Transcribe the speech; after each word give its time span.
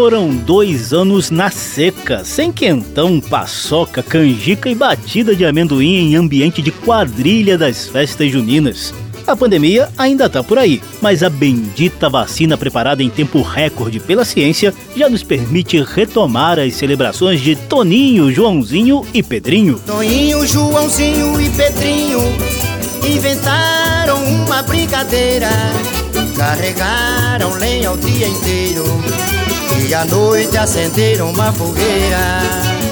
Foram 0.00 0.34
dois 0.34 0.94
anos 0.94 1.30
na 1.30 1.50
seca, 1.50 2.24
sem 2.24 2.50
quentão, 2.50 3.20
paçoca, 3.20 4.02
canjica 4.02 4.70
e 4.70 4.74
batida 4.74 5.36
de 5.36 5.44
amendoim 5.44 5.94
em 5.96 6.16
ambiente 6.16 6.62
de 6.62 6.70
quadrilha 6.70 7.58
das 7.58 7.86
festas 7.86 8.32
juninas. 8.32 8.94
A 9.26 9.36
pandemia 9.36 9.90
ainda 9.98 10.24
está 10.24 10.42
por 10.42 10.58
aí, 10.58 10.80
mas 11.02 11.22
a 11.22 11.28
bendita 11.28 12.08
vacina 12.08 12.56
preparada 12.56 13.02
em 13.02 13.10
tempo 13.10 13.42
recorde 13.42 14.00
pela 14.00 14.24
ciência 14.24 14.72
já 14.96 15.06
nos 15.06 15.22
permite 15.22 15.78
retomar 15.82 16.58
as 16.58 16.76
celebrações 16.76 17.42
de 17.42 17.54
Toninho, 17.54 18.32
Joãozinho 18.32 19.04
e 19.12 19.22
Pedrinho. 19.22 19.78
Toninho, 19.86 20.46
Joãozinho 20.46 21.38
e 21.38 21.50
Pedrinho 21.50 22.20
inventaram 23.06 24.24
uma 24.24 24.62
brincadeira, 24.62 25.50
carregaram 26.38 27.52
lenha 27.58 27.92
o 27.92 27.98
dia 27.98 28.28
inteiro 28.28 29.39
e 29.90 29.94
à 29.94 30.04
noite 30.04 30.56
acenderam 30.56 31.30
uma 31.30 31.52
fogueira. 31.52 32.16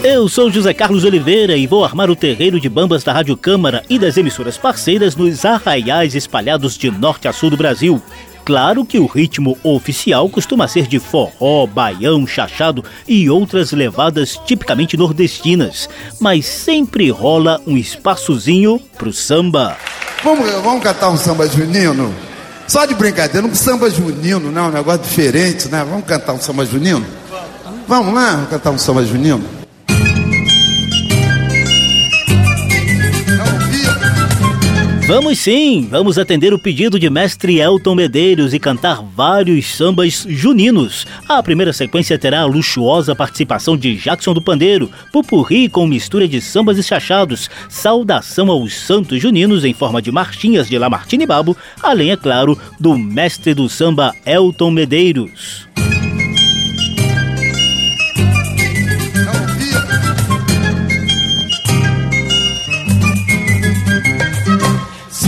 Eu 0.02 0.29
sou 0.29 0.51
José 0.51 0.75
Carlos 0.75 1.05
Oliveira 1.05 1.56
e 1.56 1.65
vou 1.65 1.84
armar 1.84 2.11
o 2.11 2.16
terreiro 2.16 2.59
de 2.59 2.69
bambas 2.69 3.05
da 3.05 3.12
Rádio 3.12 3.37
Câmara 3.37 3.84
e 3.89 4.00
das 4.00 4.17
emissoras 4.17 4.59
parceiras 4.59 5.14
nos 5.14 5.45
arraiais 5.45 6.17
espalhados 6.17 6.77
de 6.77 6.91
norte 6.91 7.28
a 7.28 7.33
sul 7.33 7.50
do 7.50 7.56
Brasil. 7.56 8.03
Claro 8.45 8.84
que 8.84 8.98
o 8.98 9.06
ritmo 9.06 9.56
oficial 9.62 10.28
costuma 10.28 10.67
ser 10.67 10.89
de 10.89 10.98
forró, 10.98 11.69
baião, 11.69 12.27
chachado 12.27 12.84
e 13.06 13.31
outras 13.31 13.70
levadas 13.70 14.37
tipicamente 14.44 14.97
nordestinas, 14.97 15.89
mas 16.20 16.47
sempre 16.47 17.11
rola 17.11 17.62
um 17.65 17.77
espaçozinho 17.77 18.81
pro 18.97 19.12
samba. 19.12 19.77
Vamos, 20.25 20.50
vamos 20.50 20.83
cantar 20.83 21.11
um 21.11 21.17
samba 21.17 21.47
junino? 21.47 22.12
Só 22.69 22.84
de 22.84 22.94
brincadeira, 22.94 23.47
um 23.47 23.55
samba 23.55 23.88
junino, 23.88 24.52
né? 24.52 24.61
Um 24.61 24.70
negócio 24.70 25.02
diferente, 25.02 25.69
né? 25.69 25.83
Vamos 25.88 26.05
cantar 26.05 26.34
um 26.34 26.41
samba 26.41 26.66
junino? 26.66 27.05
Vamos 27.88 28.14
lá, 28.14 28.47
cantar 28.50 28.70
um 28.70 28.78
samba 28.78 29.02
junino? 29.05 29.58
Vamos 35.09 35.39
sim, 35.39 35.89
vamos 35.91 36.19
atender 36.19 36.53
o 36.53 36.59
pedido 36.59 36.98
de 36.98 37.09
mestre 37.09 37.59
Elton 37.59 37.95
Medeiros 37.95 38.53
e 38.53 38.59
cantar 38.59 39.03
vários 39.03 39.75
sambas 39.75 40.27
juninos. 40.28 41.06
A 41.27 41.42
primeira 41.42 41.73
sequência 41.73 42.19
terá 42.19 42.42
a 42.42 42.45
luxuosa 42.45 43.17
participação 43.17 43.75
de 43.75 43.97
Jackson 43.97 44.34
do 44.34 44.42
Pandeiro, 44.42 44.91
pupurri 45.11 45.67
com 45.67 45.87
mistura 45.87 46.28
de 46.28 46.42
sambas 46.42 46.77
e 46.77 46.83
chachados, 46.83 47.48
saudação 47.70 48.50
aos 48.50 48.75
santos 48.75 49.19
juninos 49.19 49.65
em 49.65 49.73
forma 49.73 50.03
de 50.03 50.12
marchinhas 50.12 50.69
de 50.69 50.77
Lamartine 50.77 51.25
Babo, 51.25 51.56
além, 51.83 52.11
é 52.11 52.17
claro, 52.17 52.59
do 52.78 52.98
mestre 52.98 53.55
do 53.55 53.67
samba 53.67 54.15
Elton 54.27 54.70
Medeiros. 54.70 55.67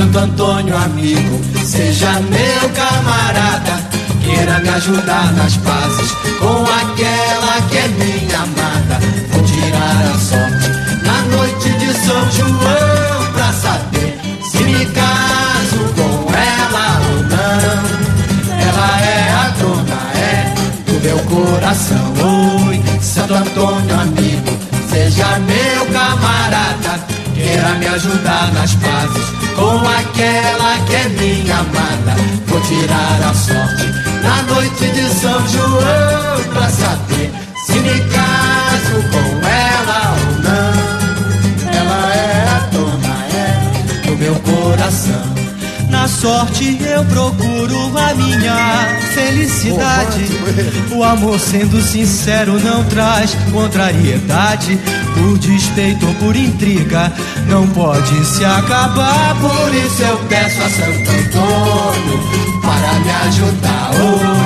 Santo 0.01 0.19
Antônio, 0.19 0.75
amigo, 0.75 1.39
seja 1.63 2.11
meu 2.21 2.71
camarada. 2.71 3.85
Queira 4.25 4.59
me 4.61 4.69
ajudar 4.71 5.31
nas 5.35 5.59
pazes 5.59 6.11
com 6.39 6.65
aquela 6.65 7.61
que 7.69 7.77
é 7.77 7.89
minha 7.89 8.39
amada. 8.39 8.99
Vou 9.31 9.43
tirar 9.43 10.15
a 10.15 10.19
sorte 10.19 10.71
na 11.05 11.37
noite 11.37 11.69
de 11.75 11.93
São 11.93 12.31
João 12.31 13.33
pra 13.35 13.53
saber 13.53 14.19
se 14.43 14.65
me 14.65 14.87
caso 14.87 15.85
com 15.95 16.33
ela 16.33 17.01
ou 17.11 17.23
não. 17.25 18.59
Ela 18.59 19.01
é 19.03 19.31
a 19.33 19.49
dona, 19.61 20.01
é 20.17 20.55
do 20.87 21.01
meu 21.03 21.19
coração. 21.25 22.15
Oi, 22.69 22.83
Santo 23.03 23.35
Antônio, 23.35 24.01
amigo, 24.01 24.59
seja 24.89 25.39
meu 25.41 25.85
camarada. 25.93 27.05
Queira 27.35 27.75
me 27.75 27.87
ajudar 27.87 28.51
nas 28.55 28.75
pazes 28.77 29.50
com 29.61 29.87
aquela 29.87 30.79
que 30.87 30.95
é 30.95 31.09
minha 31.11 31.59
amada. 31.59 32.17
Vou 32.47 32.61
tirar 32.63 33.21
a 33.29 33.35
sorte 33.35 33.87
na 34.23 34.43
noite 34.55 34.87
de 34.91 35.09
São 35.21 35.47
João 35.49 36.53
pra 36.55 36.69
saber 36.71 37.31
se 37.67 37.79
me 37.79 38.01
caso 38.09 38.97
com 39.13 39.47
ela 39.47 40.17
ou 40.17 40.33
não. 40.47 40.73
Ela 41.79 42.15
é 42.15 42.49
a 42.49 42.59
dona, 42.73 43.17
é 43.35 44.07
do 44.07 44.17
meu 44.17 44.35
coração. 44.37 45.30
Na 46.01 46.09
sorte 46.09 46.79
eu 46.81 47.05
procuro 47.05 47.99
a 47.99 48.15
minha 48.15 48.99
felicidade. 49.13 50.25
O 50.93 51.05
amor, 51.05 51.39
sendo 51.39 51.79
sincero, 51.83 52.59
não 52.59 52.83
traz 52.85 53.37
contrariedade. 53.53 54.81
Por 55.13 55.37
despeito 55.37 56.07
ou 56.07 56.15
por 56.15 56.35
intriga, 56.35 57.13
não 57.49 57.69
pode 57.69 58.25
se 58.25 58.43
acabar. 58.43 59.37
Por 59.43 59.75
isso 59.75 60.03
eu 60.03 60.17
peço 60.27 60.63
a 60.63 60.71
Santo 60.71 61.11
Antônio 61.11 62.19
para 62.63 62.93
me 63.01 63.11
ajudar. 63.29 63.91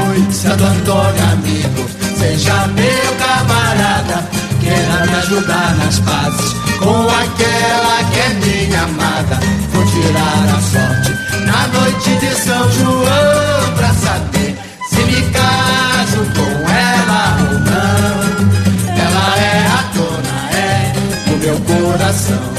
Oi, 0.09 0.33
Santo 0.33 0.65
Antônio, 0.65 1.23
amigo, 1.35 1.89
seja 2.19 2.67
meu 2.67 3.15
camarada. 3.17 4.29
Queira 4.61 5.07
me 5.07 5.15
ajudar 5.19 5.77
nas 5.77 6.01
pazes 6.01 6.53
com 6.81 7.09
aquela 7.09 8.05
que 8.11 8.19
é 8.19 8.29
minha 8.43 8.83
amada. 8.83 9.39
Vou 9.73 9.85
tirar 9.87 10.57
a 10.57 10.61
sorte 10.61 11.04
noite 12.05 12.17
de 12.21 12.35
São 12.35 12.71
João 12.71 13.75
pra 13.77 13.89
saber 13.95 14.57
se 14.91 15.03
me 15.05 15.23
caso 15.31 16.19
com 16.35 16.71
ela 16.71 17.37
ou 17.41 17.59
não. 17.61 18.95
Ela 18.97 19.39
é 19.39 19.67
a 19.67 19.83
dona, 19.95 20.37
é 20.53 20.93
do 21.31 21.37
meu 21.39 21.59
coração. 21.61 22.54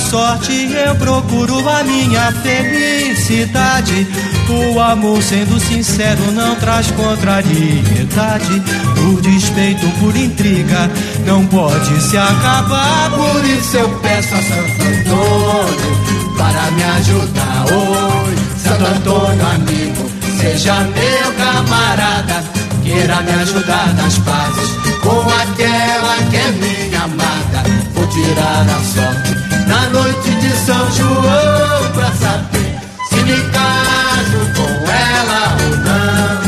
Sorte 0.00 0.72
eu 0.72 0.94
procuro 0.96 1.68
a 1.68 1.82
minha 1.82 2.32
felicidade. 2.32 4.06
O 4.48 4.80
amor, 4.80 5.22
sendo 5.22 5.58
sincero, 5.60 6.32
não 6.32 6.54
traz 6.56 6.90
contrariedade. 6.90 8.62
Por 8.94 9.20
despeito, 9.20 9.86
por 10.00 10.16
intriga, 10.16 10.90
não 11.26 11.46
pode 11.46 12.00
se 12.02 12.16
acabar. 12.16 13.10
Por 13.10 13.44
isso 13.44 13.76
eu 13.76 13.88
peço 14.00 14.34
a 14.34 14.42
Santo 14.42 14.82
Antônio 14.82 16.36
para 16.36 16.70
me 16.72 16.84
ajudar. 16.84 17.64
Oi, 17.70 18.36
Santo 18.56 18.84
Antônio, 18.84 19.46
amigo, 19.46 20.10
seja 20.40 20.74
meu 20.80 21.32
camarada. 21.36 22.44
Queira 22.82 23.22
me 23.22 23.32
ajudar 23.32 23.94
nas 23.94 24.18
pazes 24.18 24.70
com 25.02 25.20
aquela 25.20 26.16
que 26.30 26.36
é 26.36 26.50
minha 26.52 27.02
amada. 27.02 27.81
Tirar 28.12 28.66
a 28.68 28.78
sorte 28.84 29.34
na 29.66 29.88
noite 29.88 30.30
de 30.32 30.50
São 30.50 30.90
João 30.90 31.92
pra 31.94 32.12
saber 32.12 32.78
se 33.08 33.22
me 33.22 33.40
caso 33.50 34.38
com 34.54 34.68
ela 34.86 35.56
ou 35.64 35.76
não. 35.78 36.42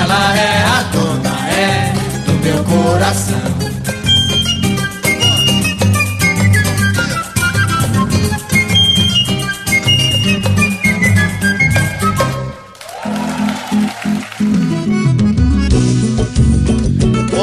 Ela 0.00 0.34
é 0.34 0.64
a 0.64 0.82
dona, 0.90 1.36
é 1.50 1.92
do 2.24 2.32
meu 2.42 2.64
coração. 2.64 3.36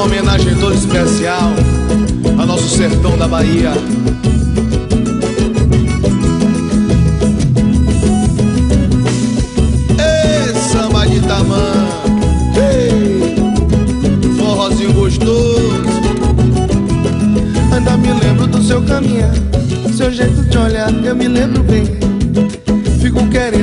Homenagem 0.03 0.55
toda 0.55 0.73
especial 0.73 1.64
sertão 2.75 3.17
da 3.17 3.25
Bahia. 3.25 3.71
Ê, 9.97 10.53
samba 10.59 11.07
de 11.07 11.21
Ei, 12.59 13.35
forrozinho 14.37 14.91
gostoso. 14.91 15.85
Ainda 17.71 17.95
me 17.95 18.11
lembro 18.11 18.47
do 18.47 18.61
seu 18.61 18.81
caminhar, 18.81 19.31
seu 19.95 20.11
jeito 20.11 20.43
de 20.43 20.57
olhar, 20.57 20.91
eu 21.05 21.15
me 21.15 21.29
lembro 21.29 21.63
bem. 21.63 21.85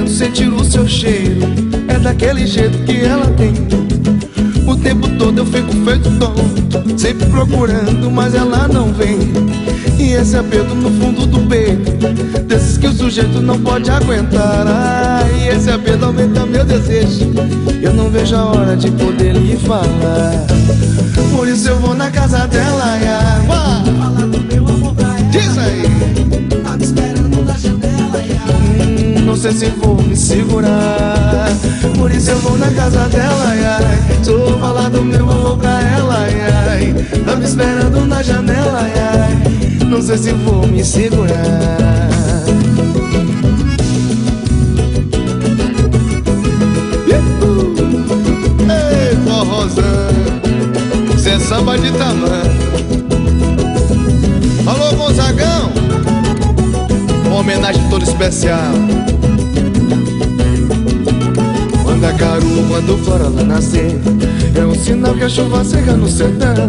sentir 0.08 0.48
o 0.48 0.64
seu 0.64 0.88
cheiro. 0.88 1.40
É 1.88 1.98
daquele 1.98 2.46
jeito 2.46 2.78
que 2.84 3.04
ela 3.04 3.26
tem. 3.32 3.81
Tempo 4.82 5.08
todo 5.10 5.38
eu 5.38 5.46
fico 5.46 5.72
feito 5.84 6.10
tonto 6.18 6.98
Sempre 6.98 7.26
procurando, 7.26 8.10
mas 8.10 8.34
ela 8.34 8.66
não 8.68 8.92
vem. 8.92 9.18
E 9.98 10.12
esse 10.12 10.36
aperto 10.36 10.74
no 10.74 10.90
fundo 10.90 11.26
do 11.26 11.40
peito 11.46 11.92
Desses 12.46 12.76
que 12.76 12.88
o 12.88 12.92
sujeito 12.92 13.40
não 13.40 13.58
pode 13.60 13.90
aguentar. 13.90 15.24
E 15.38 15.48
esse 15.48 15.70
aperto 15.70 16.06
aumenta 16.06 16.44
meu 16.44 16.64
desejo 16.64 17.32
Eu 17.80 17.94
não 17.94 18.10
vejo 18.10 18.34
a 18.34 18.44
hora 18.44 18.76
de 18.76 18.90
poder 18.90 19.34
lhe 19.34 19.56
falar. 19.56 20.46
Por 21.30 21.46
isso 21.48 21.68
eu 21.68 21.78
vou 21.78 21.94
na 21.94 22.10
casa 22.10 22.46
dela 22.46 22.98
e 22.98 23.06
a... 23.06 23.42
Diz 25.30 25.58
aí. 25.58 25.82
Tá 26.62 26.76
me 26.76 26.84
esperando 26.84 27.44
na 27.44 27.54
janela 27.54 29.24
Não 29.24 29.36
sei 29.36 29.52
se 29.52 29.66
vou 29.66 30.02
me 30.02 30.16
segurar. 30.16 31.48
Por 31.96 32.10
isso 32.10 32.30
eu 32.30 32.38
vou 32.38 32.58
na 32.58 32.70
casa 32.70 33.08
dela 33.08 33.32
ai, 33.48 34.22
Falando 34.82 35.04
meu 35.04 35.30
amor 35.30 35.58
pra 35.58 35.80
ela 35.80 36.26
ai, 36.68 36.92
Tá 37.24 37.36
me 37.36 37.44
esperando 37.44 38.04
na 38.04 38.20
janela 38.20 38.80
ai, 38.80 39.86
Não 39.86 40.02
sei 40.02 40.18
se 40.18 40.32
vou 40.32 40.66
me 40.66 40.84
segurar. 40.84 41.30
Ei, 48.68 49.16
forrozão. 49.24 49.84
Cê 51.16 51.30
é 51.30 51.38
samba 51.38 51.78
de 51.78 51.92
tamanho. 51.92 52.50
Alô, 54.66 54.96
Gonzagão. 54.96 55.70
Uma 57.26 57.36
homenagem 57.36 57.88
toda 57.88 58.02
especial 58.02 58.72
Manda 62.02 62.18
caro 62.18 62.42
quando 62.66 62.98
flora 63.04 63.28
lá 63.28 63.44
nascer. 63.44 63.96
É 64.56 64.66
um 64.66 64.74
sinal 64.74 65.14
que 65.14 65.22
a 65.22 65.28
chuva 65.28 65.64
seca 65.64 65.92
no 65.92 66.08
sertão. 66.08 66.68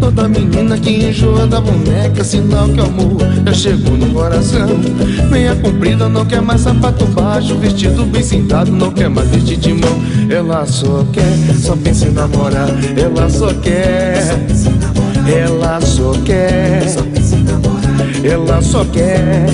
Toda 0.00 0.28
menina 0.28 0.76
que 0.76 0.90
enjoa 0.90 1.46
da 1.46 1.60
boneca 1.60 2.24
Sinal 2.24 2.68
que 2.68 2.80
o 2.80 2.86
amor 2.86 3.18
já 3.46 3.52
chegou 3.52 3.96
no 3.96 4.12
coração. 4.12 4.66
Meia 5.30 5.54
comprida, 5.54 6.08
não 6.08 6.26
quer 6.26 6.42
mais 6.42 6.62
sapato 6.62 7.04
baixo. 7.06 7.56
Vestido 7.58 8.04
bem 8.06 8.24
sentado, 8.24 8.72
não 8.72 8.90
quer 8.90 9.08
mais 9.08 9.28
vestir 9.28 9.56
de 9.58 9.72
mão. 9.72 10.02
Ela 10.28 10.66
só 10.66 11.06
quer, 11.12 11.54
só 11.54 11.76
pensa 11.76 12.08
em 12.08 12.10
namorar. 12.10 12.68
Ela 12.96 13.30
só 13.30 13.54
quer 13.54 14.36
Ela 15.32 15.80
só 15.80 16.12
quer 16.24 16.82
ela 18.24 18.62
só 18.62 18.84
quer 18.84 19.46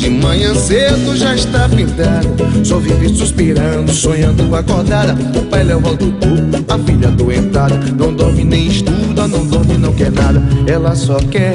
De 0.00 0.08
manhã 0.08 0.54
cedo 0.54 1.14
já 1.14 1.34
está 1.34 1.68
pintada 1.68 2.26
Só 2.64 2.78
vive 2.78 3.10
suspirando, 3.10 3.92
sonhando 3.92 4.56
acordada. 4.56 5.14
O 5.38 5.42
pai 5.42 5.62
leva 5.62 5.94
do 5.94 6.10
corpo, 6.12 6.72
a 6.72 6.78
filha 6.78 7.08
doentada 7.08 7.76
Não 7.98 8.14
dorme 8.14 8.42
nem 8.42 8.68
estuda, 8.68 9.28
não 9.28 9.46
dorme, 9.46 9.76
não 9.76 9.92
quer 9.92 10.10
nada. 10.10 10.42
Ela 10.66 10.96
só 10.96 11.18
quer 11.18 11.52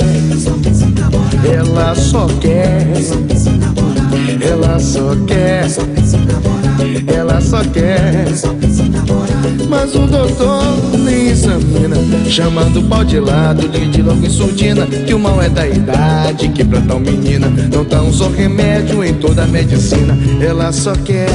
Ela 1.44 1.96
só 1.96 2.28
quer 2.40 2.86
Ela 4.42 4.80
só 4.80 5.16
quer 5.28 5.66
Ela 7.08 7.42
só 7.42 7.62
quer 7.64 8.28
Mas 9.70 9.96
o 9.96 10.08
doutor 10.08 10.64
nem 11.00 11.28
examina. 11.28 11.96
Chamando 12.30 12.80
o 12.80 12.84
pau 12.84 13.04
de 13.04 13.20
lado, 13.20 13.68
divide 13.68 14.02
logo 14.02 14.26
em 14.26 14.30
surdina. 14.30 14.86
Que 14.86 15.14
o 15.14 15.20
mal 15.20 15.42
é 15.42 15.50
da 15.50 15.68
idade, 15.68 16.50
que 16.50 16.64
pra 16.64 16.82
tal 16.82 17.00
menina. 17.00 17.48
Não 17.48 17.84
dá 17.84 18.02
um 18.02 18.12
só 18.12 18.30
remédio 18.30 19.04
em 19.04 19.14
toda 19.16 19.44
a 19.44 19.48
medicina. 19.48 20.18
Ela 20.42 20.72
só 20.72 20.94
quer 20.94 21.28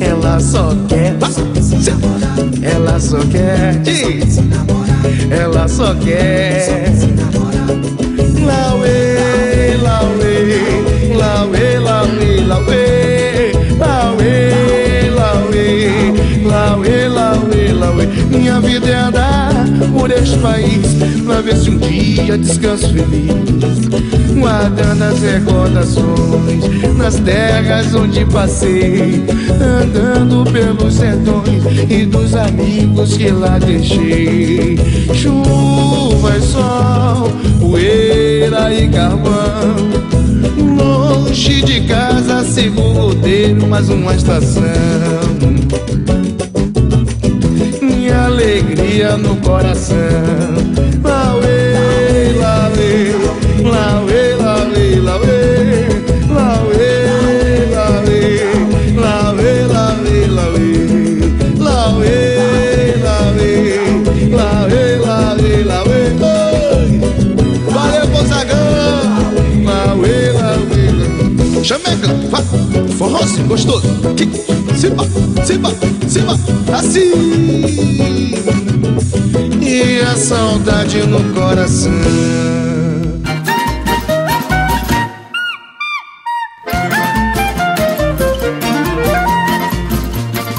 Ela 0.00 0.40
só 0.40 0.74
quer 0.88 1.16
Ela 2.62 3.00
só 3.00 3.18
quer 3.18 3.80
Diz. 3.82 4.38
Ela 5.30 5.68
só 5.68 5.94
quer 5.94 6.82
Lauê, 6.82 7.41
por 20.02 20.10
este 20.10 20.36
país 20.38 20.82
Pra 21.24 21.40
ver 21.40 21.56
se 21.56 21.70
um 21.70 21.78
dia 21.78 22.36
descanso 22.36 22.88
feliz. 22.88 23.86
Guardando 24.36 25.02
as 25.04 25.20
recordações 25.20 26.96
Nas 26.96 27.14
terras 27.20 27.94
onde 27.94 28.24
passei 28.26 29.22
Andando 29.60 30.50
pelos 30.50 30.94
sertões 30.94 31.62
E 31.88 32.04
dos 32.04 32.34
amigos 32.34 33.16
que 33.16 33.30
lá 33.30 33.58
deixei. 33.60 34.76
Chuva 35.14 36.36
e 36.36 36.42
sol 36.42 37.30
Poeira 37.60 38.74
e 38.74 38.88
carvão 38.88 40.02
Longe 40.76 41.62
de 41.62 41.82
casa, 41.82 42.44
sigo 42.44 42.80
o 42.80 42.92
roteiro, 42.92 43.68
mais 43.68 43.88
uma 43.88 44.14
estação 44.14 44.62
alegria 48.32 49.16
no 49.18 49.36
coração. 49.36 49.96
Vai, 71.68 72.42
forrozinho 72.98 73.46
gostoso. 73.46 73.86
Que, 74.16 74.26
Simba, 74.76 75.06
simba, 75.44 75.70
simba, 76.08 76.38
assim. 76.76 77.12
E 79.60 80.00
a 80.00 80.16
saudade 80.16 81.06
no 81.06 81.22
coração. 81.32 81.92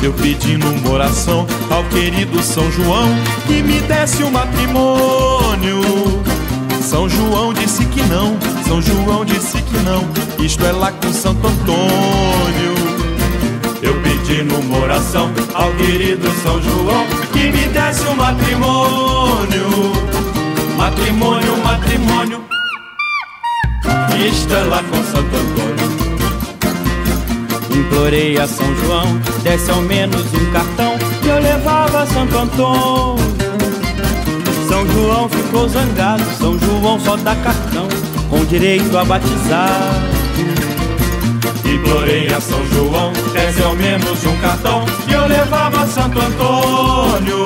Eu 0.02 0.14
pedi 0.14 0.58
numa 0.58 0.90
oração 0.90 1.48
ao 1.70 1.84
querido 1.86 2.42
São 2.44 2.72
João 2.72 3.10
que 3.48 3.62
me 3.62 3.82
desse 3.82 4.24
o 4.24 4.28
um 4.28 4.32
matrimônio. 4.32 5.82
São 6.82 7.10
João 7.10 7.54
disse 7.54 7.63
que 7.94 8.02
não, 8.04 8.38
São 8.68 8.82
João 8.82 9.24
disse 9.24 9.62
que 9.62 9.78
não, 9.80 10.04
isto 10.44 10.66
é 10.66 10.72
lá 10.72 10.92
com 10.92 11.14
Santo 11.14 11.46
Antônio. 11.48 12.74
Eu 13.82 13.94
pedi 14.02 14.44
numa 14.44 14.80
oração 14.80 15.32
ao 15.54 15.72
querido 15.74 16.28
São 16.42 16.62
João 16.62 17.06
que 17.32 17.52
me 17.52 17.68
desse 17.68 18.06
um 18.08 18.16
matrimônio. 18.16 19.94
Matrimônio, 20.78 21.58
matrimônio, 21.58 22.44
isto 24.28 24.54
é 24.54 24.64
lá 24.64 24.84
com 24.84 25.04
Santo 25.04 25.36
Antônio. 25.36 25.94
Implorei 27.70 28.38
a 28.40 28.48
São 28.48 28.76
João, 28.76 29.18
desse 29.44 29.70
ao 29.70 29.82
menos 29.82 30.34
um 30.34 30.52
cartão 30.52 30.98
que 31.22 31.28
eu 31.28 31.40
levava 31.40 32.02
a 32.02 32.08
Santo 32.08 32.38
Antônio. 32.38 33.43
São 34.74 34.88
João 34.88 35.30
ficou 35.30 35.70
zangado, 35.70 36.24
São 36.36 36.58
João 36.58 37.00
só 37.00 37.16
dá 37.18 37.36
cartão 37.36 37.88
com 38.28 38.44
direito 38.46 38.98
a 38.98 39.06
batizar. 39.06 39.70
Implorei 41.64 42.34
a 42.34 42.42
São 42.42 42.66
João, 42.70 43.14
desse 43.32 43.62
ao 43.62 43.76
menos 43.76 44.26
um 44.26 44.36
cartão 44.38 44.84
que 45.06 45.14
eu 45.14 45.28
levava 45.28 45.86
Santo 45.86 46.18
Antônio. 46.18 47.46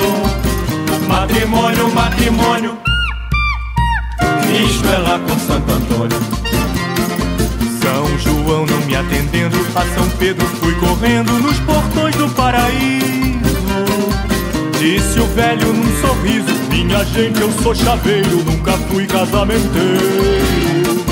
Matrimônio, 1.06 1.94
matrimônio, 1.94 2.78
isto 4.66 4.88
é 4.88 4.98
lá 4.98 5.20
com 5.20 5.38
Santo 5.38 5.70
Antônio. 5.70 6.18
São 7.82 8.20
João 8.20 8.66
não 8.66 8.80
me 8.86 8.96
atendendo, 8.96 9.58
a 9.76 9.82
São 9.94 10.10
Pedro 10.18 10.48
fui 10.62 10.74
correndo 10.76 11.34
nos 11.34 11.60
portões 11.60 12.16
do 12.16 12.30
paraíso. 12.30 13.37
Disse 14.90 15.20
o 15.20 15.28
velho 15.28 15.74
num 15.74 16.00
sorriso: 16.00 16.48
Minha 16.70 17.04
gente, 17.04 17.42
eu 17.42 17.52
sou 17.62 17.76
chaveiro, 17.76 18.42
nunca 18.46 18.72
fui 18.88 19.06
casamenteiro. 19.06 21.04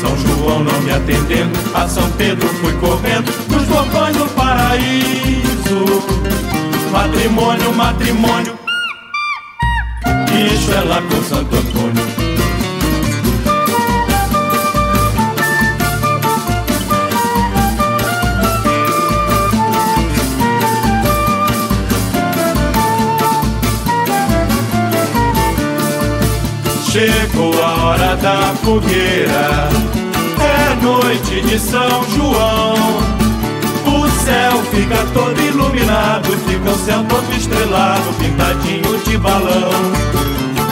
São 0.00 0.16
João 0.16 0.64
não 0.64 0.80
me 0.80 0.90
atendendo, 0.90 1.56
a 1.74 1.86
São 1.86 2.10
Pedro 2.18 2.48
fui 2.54 2.72
correndo 2.72 3.32
nos 3.50 3.64
portões 3.68 4.16
do 4.16 4.26
paraíso. 4.34 5.84
Matrimônio, 6.90 7.72
matrimônio, 7.72 8.58
isso 10.56 10.72
é 10.72 10.80
lá 10.80 11.00
com 11.00 11.22
Santo 11.22 11.54
Antônio. 11.54 11.77
Chegou 26.90 27.52
a 27.62 27.84
hora 27.84 28.16
da 28.16 28.54
fogueira, 28.64 29.68
é 30.40 30.82
noite 30.82 31.42
de 31.42 31.58
São 31.58 32.02
João. 32.16 32.74
O 33.84 34.08
céu 34.24 34.62
fica 34.72 34.96
todo 35.12 35.38
iluminado, 35.38 36.30
fica 36.48 36.70
o 36.70 36.78
céu 36.78 37.04
todo 37.06 37.30
estrelado, 37.36 38.10
pintadinho 38.14 38.98
de 39.04 39.18
balão. 39.18 39.70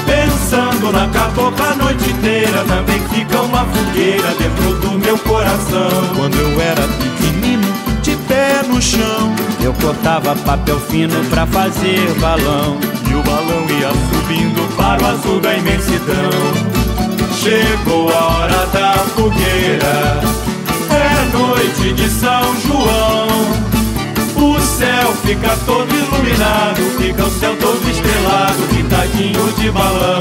Pensando 0.06 0.90
na 0.90 1.06
cabocla 1.08 1.72
a 1.72 1.74
noite 1.76 2.10
inteira, 2.10 2.64
também 2.64 2.98
fica 3.10 3.42
uma 3.42 3.66
fogueira 3.66 4.28
dentro 4.38 4.74
do 4.80 4.98
meu 4.98 5.18
coração. 5.18 6.14
Quando 6.16 6.34
eu 6.34 6.60
era 6.62 6.82
pequenino, 6.96 7.68
de 8.00 8.16
pé 8.26 8.62
no 8.66 8.80
chão, 8.80 9.34
eu 9.60 9.74
cortava 9.74 10.34
papel 10.34 10.80
fino 10.80 11.22
pra 11.28 11.46
fazer 11.46 12.10
balão. 12.20 12.78
E 13.06 13.14
o 13.14 13.22
balão 13.22 13.66
ia 13.78 14.15
subindo 14.26 14.76
para 14.76 15.02
o 15.02 15.06
azul 15.06 15.40
da 15.40 15.56
imensidão. 15.56 16.30
Chegou 17.32 18.10
a 18.10 18.24
hora 18.24 18.66
da 18.66 18.92
fogueira, 19.14 20.20
é 20.90 21.36
noite 21.36 21.92
de 21.92 22.10
São 22.10 22.56
João. 22.66 23.28
O 24.36 24.60
céu 24.60 25.14
fica 25.24 25.56
todo 25.64 25.94
iluminado, 25.94 26.82
fica 26.98 27.24
o 27.24 27.30
céu 27.30 27.56
todo 27.56 27.88
estrelado, 27.88 28.62
pintadinho 28.74 29.52
de 29.58 29.70
balão. 29.70 30.20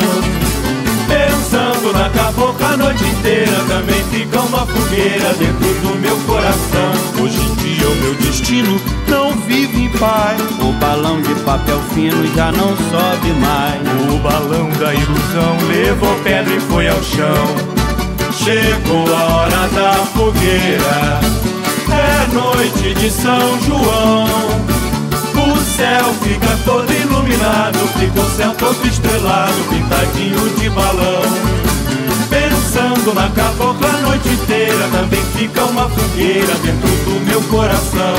Pensando 1.08 1.94
na 1.94 2.10
cabocla 2.10 2.74
a 2.74 2.78
noite 2.78 3.04
inteira, 3.04 3.64
também 3.68 4.04
fica 4.12 4.40
uma 4.42 4.66
fogueira 4.68 5.34
dentro 5.34 5.74
do 5.82 6.00
meu 6.00 6.18
coração. 6.28 7.24
Hoje 7.24 7.40
em 7.40 7.56
dia 7.56 7.90
o 7.90 7.96
meu 7.96 8.14
destino 8.16 8.80
não 9.08 9.32
vive 9.32 9.86
em 9.86 9.90
paz. 9.90 10.55
Papel 11.46 11.80
fino 11.94 12.25
já 12.36 12.52
não 12.52 12.75
sobe 12.75 13.32
mais. 13.40 13.80
O 14.12 14.18
balão 14.18 14.68
da 14.80 14.92
ilusão 14.96 15.58
levou 15.68 16.16
pedra 16.24 16.56
e 16.56 16.60
foi 16.60 16.88
ao 16.90 17.04
chão. 17.04 17.46
Chegou 18.34 19.06
a 19.16 19.24
hora 19.36 19.68
da 19.70 19.94
fogueira, 20.16 21.20
é 21.92 22.34
noite 22.34 22.96
de 22.96 23.12
São 23.12 23.62
João. 23.62 24.25
O 25.36 25.58
céu 25.60 26.14
fica 26.24 26.58
todo 26.66 26.92
iluminado, 26.92 27.78
fica 28.00 28.20
o 28.20 28.30
céu 28.32 28.52
todo 28.58 28.88
estrelado, 28.88 29.54
pintadinho 29.70 30.50
de 30.58 30.70
balão. 30.72 31.22
Pensando 32.28 33.14
na 33.14 33.30
cabocla 33.30 33.88
a 33.88 34.02
noite 34.02 34.30
inteira, 34.30 34.90
também 34.92 35.24
fica 35.38 35.64
uma 35.66 35.88
fogueira 35.90 36.56
dentro 36.56 36.90
do 37.06 37.24
meu 37.24 37.42
coração. 37.44 38.16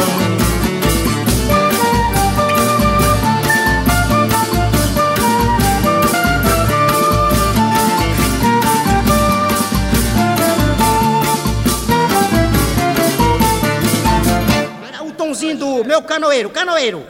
Meu 15.96 16.02
canoeiro, 16.02 16.50
canoeiro. 16.50 17.06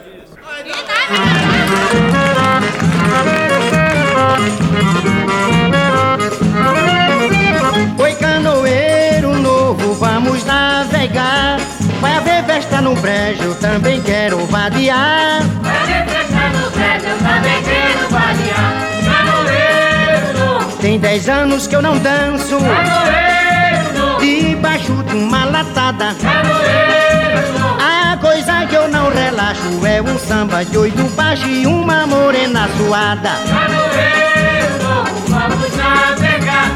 Oi, 7.99 8.15
canoeiro 8.15 9.39
novo, 9.39 9.93
vamos 9.95 10.45
navegar. 10.45 11.59
Vai 11.99 12.13
haver 12.13 12.45
festa 12.45 12.79
no 12.79 12.95
brejo, 12.95 13.55
também 13.55 14.01
quero 14.01 14.45
vadiar. 14.45 15.41
Vai 15.61 15.75
haver 15.75 16.07
festa 16.07 16.49
no 16.57 16.69
brejo, 16.71 17.07
eu 17.07 17.17
também 17.17 17.63
quero 17.63 18.09
vadiar. 18.09 18.73
Canoeiro 19.03 20.39
novo. 20.39 20.77
Tem 20.77 20.97
dez 20.97 21.27
anos 21.27 21.67
que 21.67 21.75
eu 21.75 21.81
não 21.81 21.97
danço. 21.97 22.57
Canoeiro 22.57 23.99
novo. 23.99 24.21
Debaixo 24.21 24.93
de 25.03 25.13
uma 25.13 25.43
latada. 25.43 26.15
Canoeiro 26.21 27.59
novo. 27.59 27.96
Coisa 28.21 28.65
que 28.65 28.75
eu 28.75 28.87
não 28.87 29.09
relaxo 29.11 29.85
é 29.85 30.01
um 30.01 30.17
samba 30.17 30.65
de 30.65 30.77
oito 30.77 31.03
baixo 31.15 31.47
e 31.47 31.67
uma 31.67 32.07
morena 32.07 32.67
suada. 32.77 33.29
Canoeiro 33.47 34.83
novo, 34.83 35.27
vamos 35.27 35.75
navegar. 35.77 36.71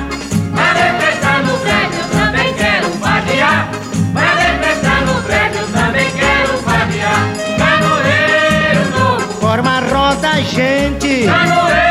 Haver 0.55 1.01
festa 1.01 1.37
no 1.39 1.51
eu 1.51 2.09
também 2.19 2.53
quero 2.53 2.89
vadiar. 2.99 3.69
Vai 4.13 4.27
haver 4.27 4.59
festa 4.59 4.89
no 5.01 5.59
eu 5.59 5.67
também 5.73 6.11
quero 6.11 6.57
vadiar. 6.61 7.23
Canoeiro 7.57 8.99
novo. 8.99 9.33
Forma 9.39 9.79
roda, 9.79 10.41
gente. 10.43 11.25
Canoeiro 11.25 11.90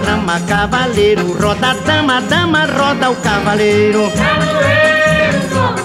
ponta 0.00 0.06
da 0.06 0.12
rama, 0.12 0.40
cavaleiro. 0.46 1.32
Roda 1.32 1.74
dama, 1.86 2.20
dama, 2.22 2.66
roda 2.66 3.10
o 3.10 3.16
cavaleiro. 3.16 4.10
Canoeiro 4.12 5.79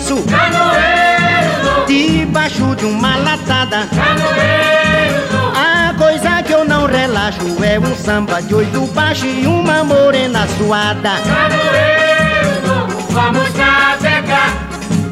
danço. 0.00 0.22
canoeiro 0.24 1.64
novo, 1.64 1.86
Debaixo 1.86 2.74
de 2.76 2.84
uma 2.86 3.16
latada. 3.16 3.86
canoeiro 3.94 5.32
novo. 5.32 5.52
A 5.56 5.94
coisa 5.94 6.42
que 6.42 6.52
eu 6.52 6.64
não 6.64 6.86
relaxo 6.86 7.40
é 7.62 7.78
um 7.78 7.94
samba 7.96 8.40
de 8.42 8.54
oito 8.54 8.80
baixo 8.94 9.26
e 9.26 9.46
uma 9.46 9.84
morena 9.84 10.46
suada. 10.56 11.10
Canoeiro 11.20 12.66
novo, 12.66 13.12
vamos 13.12 13.54
navegar. 13.54 14.52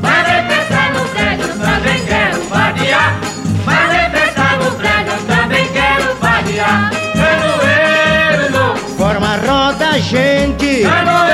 Haver 0.02 0.46
festa 0.48 0.82
no 0.94 1.00
eu 1.42 1.58
também 1.58 2.04
quero 2.06 2.42
vadiar. 2.48 3.20
Haver 3.66 4.10
festa 4.10 4.56
no 4.56 4.68
eu 5.12 5.26
também 5.26 5.68
quero 5.72 6.14
vadiar. 6.20 6.90
Canoeiro 7.14 8.78
Forma 8.96 9.36
roda, 9.46 9.98
gente. 10.00 10.82
canoeiro 10.82 11.27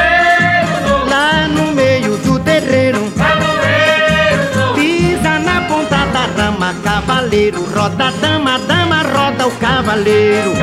cavaleiro. 7.34 7.64
Roda 7.74 8.08
a 8.08 8.10
dama, 8.12 8.58
dama, 8.60 9.02
roda 9.02 9.46
o 9.46 9.50
cavaleiro. 9.52 10.54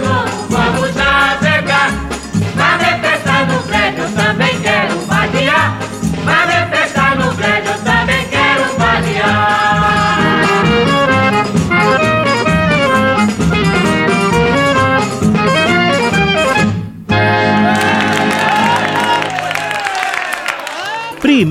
Novo, 0.00 0.46
vamos 0.48 0.94
navegar. 0.94 1.92
Haver 2.58 3.00
festa 3.00 3.44
no 3.44 3.62
prédio, 3.64 4.04
eu 4.04 4.12
também 4.12 4.60
quero 4.60 5.13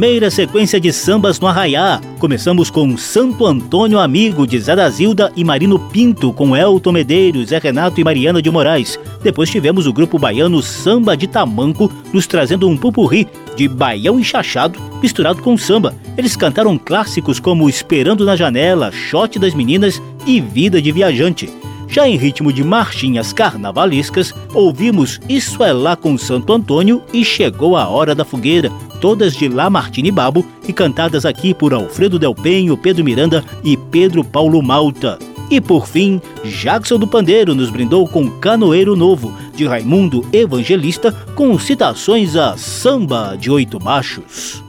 Primeira 0.03 0.29
sequência 0.29 0.81
de 0.81 0.91
sambas 0.91 1.39
no 1.39 1.47
Arraiá. 1.47 2.01
Começamos 2.19 2.69
com 2.69 2.97
Santo 2.97 3.45
Antônio 3.45 3.97
Amigo, 3.97 4.45
de 4.45 4.59
Zé 4.59 4.75
da 4.75 4.89
Zilda 4.89 5.31
e 5.33 5.45
Marino 5.45 5.79
Pinto, 5.79 6.33
com 6.33 6.57
Elton 6.57 6.91
Medeiros, 6.91 7.47
Zé 7.47 7.57
Renato 7.57 8.01
e 8.01 8.03
Mariana 8.03 8.41
de 8.41 8.51
Moraes. 8.51 8.99
Depois 9.23 9.49
tivemos 9.49 9.87
o 9.87 9.93
grupo 9.93 10.19
baiano 10.19 10.61
Samba 10.61 11.15
de 11.15 11.25
Tamanco, 11.25 11.89
nos 12.11 12.27
trazendo 12.27 12.67
um 12.67 12.75
pupurri 12.75 13.29
de 13.55 13.65
baião 13.69 14.19
e 14.19 14.25
chachado 14.25 14.77
misturado 15.01 15.41
com 15.41 15.57
samba. 15.57 15.95
Eles 16.17 16.35
cantaram 16.35 16.77
clássicos 16.77 17.39
como 17.39 17.69
Esperando 17.69 18.25
na 18.25 18.35
Janela, 18.35 18.91
Shot 18.91 19.39
das 19.39 19.53
Meninas 19.53 20.01
e 20.27 20.41
Vida 20.41 20.81
de 20.81 20.91
Viajante. 20.91 21.49
Já 21.87 22.09
em 22.09 22.17
ritmo 22.17 22.51
de 22.51 22.63
marchinhas 22.63 23.31
carnavalescas, 23.31 24.33
ouvimos 24.53 25.21
Isso 25.29 25.63
é 25.63 25.71
Lá 25.71 25.95
com 25.95 26.17
Santo 26.17 26.51
Antônio 26.51 27.01
e 27.13 27.23
Chegou 27.23 27.77
a 27.77 27.87
Hora 27.87 28.13
da 28.15 28.25
Fogueira, 28.25 28.71
todas 29.03 29.35
de 29.35 29.49
Lamartine 29.49 30.09
Babo 30.11 30.45
e 30.65 30.71
cantadas 30.71 31.25
aqui 31.25 31.53
por 31.53 31.73
Alfredo 31.73 32.17
Del 32.17 32.33
Penho, 32.33 32.77
Pedro 32.77 33.03
Miranda 33.03 33.43
e 33.61 33.75
Pedro 33.75 34.23
Paulo 34.23 34.63
Malta. 34.63 35.19
E 35.51 35.59
por 35.59 35.89
fim, 35.89 36.21
Jackson 36.45 36.97
do 36.97 37.05
Pandeiro 37.05 37.53
nos 37.53 37.69
brindou 37.69 38.07
com 38.07 38.29
Canoeiro 38.39 38.95
Novo, 38.95 39.33
de 39.53 39.65
Raimundo 39.65 40.25
Evangelista, 40.31 41.11
com 41.35 41.59
citações 41.59 42.37
a 42.37 42.55
Samba 42.55 43.35
de 43.37 43.51
Oito 43.51 43.77
Machos. 43.83 44.63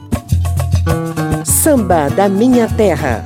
Samba 1.45 2.09
da 2.09 2.27
Minha 2.27 2.67
Terra. 2.67 3.23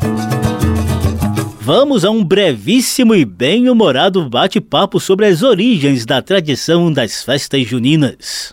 Vamos 1.60 2.06
a 2.06 2.12
um 2.12 2.24
brevíssimo 2.24 3.16
e 3.16 3.26
bem-humorado 3.26 4.30
bate-papo 4.30 5.00
sobre 5.00 5.26
as 5.26 5.42
origens 5.42 6.06
da 6.06 6.22
tradição 6.22 6.94
das 6.94 7.24
festas 7.24 7.68
juninas. 7.68 8.52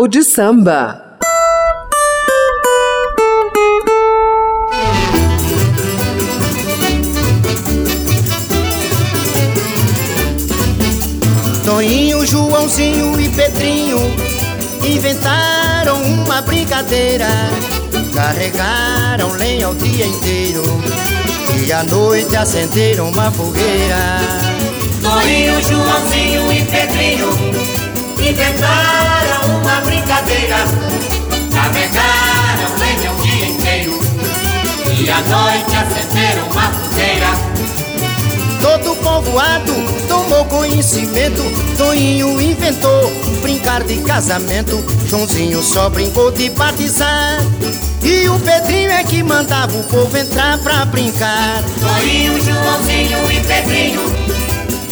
Papo 0.00 0.08
de 0.08 0.22
samba. 0.22 1.18
Toninho, 11.62 12.24
Joãozinho 12.24 13.20
e 13.20 13.28
Pedrinho 13.28 13.98
inventaram 14.82 16.00
uma 16.02 16.40
brincadeira. 16.40 17.28
Carregaram 18.14 19.32
lenha 19.34 19.68
o 19.68 19.74
dia 19.74 20.06
inteiro 20.06 20.62
e 21.62 21.70
à 21.70 21.82
noite 21.82 22.34
acenderam 22.36 23.10
uma 23.10 23.30
fogueira. 23.30 24.18
Toninho, 25.02 25.60
Joãozinho 25.62 26.52
e 26.52 26.64
Pedrinho 26.64 27.79
inventaram 28.28 29.60
uma 29.60 29.80
brincadeira. 29.80 30.56
Carregaram 31.52 32.78
lenha 32.78 33.12
o 33.12 33.16
dia 33.20 33.46
inteiro 33.46 33.98
e 34.96 35.10
à 35.10 35.20
noite 35.20 35.76
acenderam 35.76 36.48
uma 36.48 36.68
fogueira. 36.70 37.30
Todo 38.60 38.96
povoado 38.96 39.74
tomou 40.06 40.44
conhecimento. 40.44 41.42
Toninho 41.76 42.40
inventou 42.40 43.10
brincar 43.40 43.82
de 43.84 43.96
casamento. 43.98 44.84
Joãozinho 45.06 45.62
só 45.62 45.88
brincou 45.88 46.30
de 46.30 46.50
batizar. 46.50 47.38
E 48.02 48.28
o 48.28 48.38
Pedrinho 48.40 48.90
é 48.90 49.04
que 49.04 49.22
mandava 49.22 49.76
o 49.76 49.82
povo 49.84 50.16
entrar 50.16 50.58
pra 50.58 50.84
brincar. 50.86 51.62
Toninho, 51.80 52.40
Joãozinho 52.40 53.30
e 53.30 53.40
Pedrinho 53.40 54.02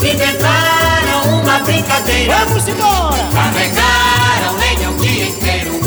inventaram 0.02 0.77
uma 1.22 1.58
brincadeira. 1.60 2.44
Vamos 2.44 2.68
embora! 2.68 3.28
Carregaram 3.32 4.56
lenha 4.58 4.90
o 4.90 4.96
dia 5.00 5.28
inteiro 5.28 5.80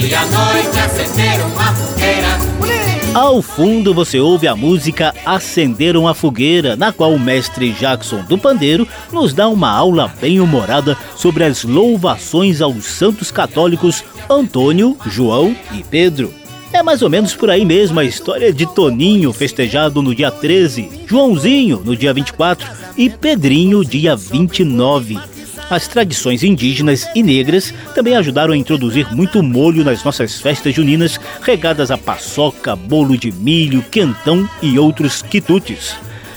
e 0.00 0.14
à 0.14 0.24
noite 0.26 0.78
acenderam 0.78 1.48
uma 1.48 1.72
fogueira. 1.74 2.52
Ao 3.14 3.42
fundo 3.42 3.92
você 3.92 4.18
ouve 4.18 4.48
a 4.48 4.56
música 4.56 5.14
Acenderam 5.26 6.08
a 6.08 6.14
Fogueira, 6.14 6.76
na 6.76 6.92
qual 6.92 7.12
o 7.12 7.20
mestre 7.20 7.70
Jackson 7.72 8.22
do 8.22 8.38
Pandeiro 8.38 8.88
nos 9.12 9.34
dá 9.34 9.48
uma 9.48 9.70
aula 9.70 10.10
bem 10.18 10.40
humorada 10.40 10.96
sobre 11.14 11.44
as 11.44 11.62
louvações 11.62 12.62
aos 12.62 12.86
santos 12.86 13.30
católicos 13.30 14.02
Antônio, 14.30 14.96
João 15.06 15.54
e 15.72 15.84
Pedro. 15.84 16.41
É 16.72 16.82
mais 16.82 17.02
ou 17.02 17.10
menos 17.10 17.34
por 17.34 17.50
aí 17.50 17.64
mesmo 17.64 18.00
a 18.00 18.04
história 18.04 18.50
de 18.52 18.64
Toninho 18.66 19.30
festejado 19.32 20.00
no 20.00 20.14
dia 20.14 20.30
13, 20.30 20.88
Joãozinho 21.06 21.82
no 21.84 21.94
dia 21.94 22.14
24 22.14 22.66
e 22.96 23.10
Pedrinho 23.10 23.84
dia 23.84 24.16
29. 24.16 25.18
As 25.68 25.86
tradições 25.86 26.42
indígenas 26.42 27.06
e 27.14 27.22
negras 27.22 27.74
também 27.94 28.16
ajudaram 28.16 28.54
a 28.54 28.56
introduzir 28.56 29.14
muito 29.14 29.42
molho 29.42 29.84
nas 29.84 30.02
nossas 30.02 30.40
festas 30.40 30.74
juninas, 30.74 31.20
regadas 31.42 31.90
a 31.90 31.98
paçoca, 31.98 32.74
bolo 32.74 33.18
de 33.18 33.30
milho, 33.30 33.82
quentão 33.90 34.48
e 34.62 34.78
outros 34.78 35.20
quitutes. 35.20 35.94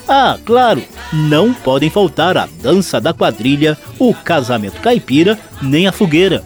Ah, 0.07 0.37
claro, 0.45 0.83
não 1.11 1.53
podem 1.53 1.89
faltar 1.89 2.37
a 2.37 2.47
dança 2.61 2.99
da 3.01 3.13
quadrilha, 3.13 3.77
o 3.97 4.13
casamento 4.13 4.81
caipira, 4.81 5.39
nem 5.61 5.87
a 5.87 5.91
fogueira. 5.91 6.43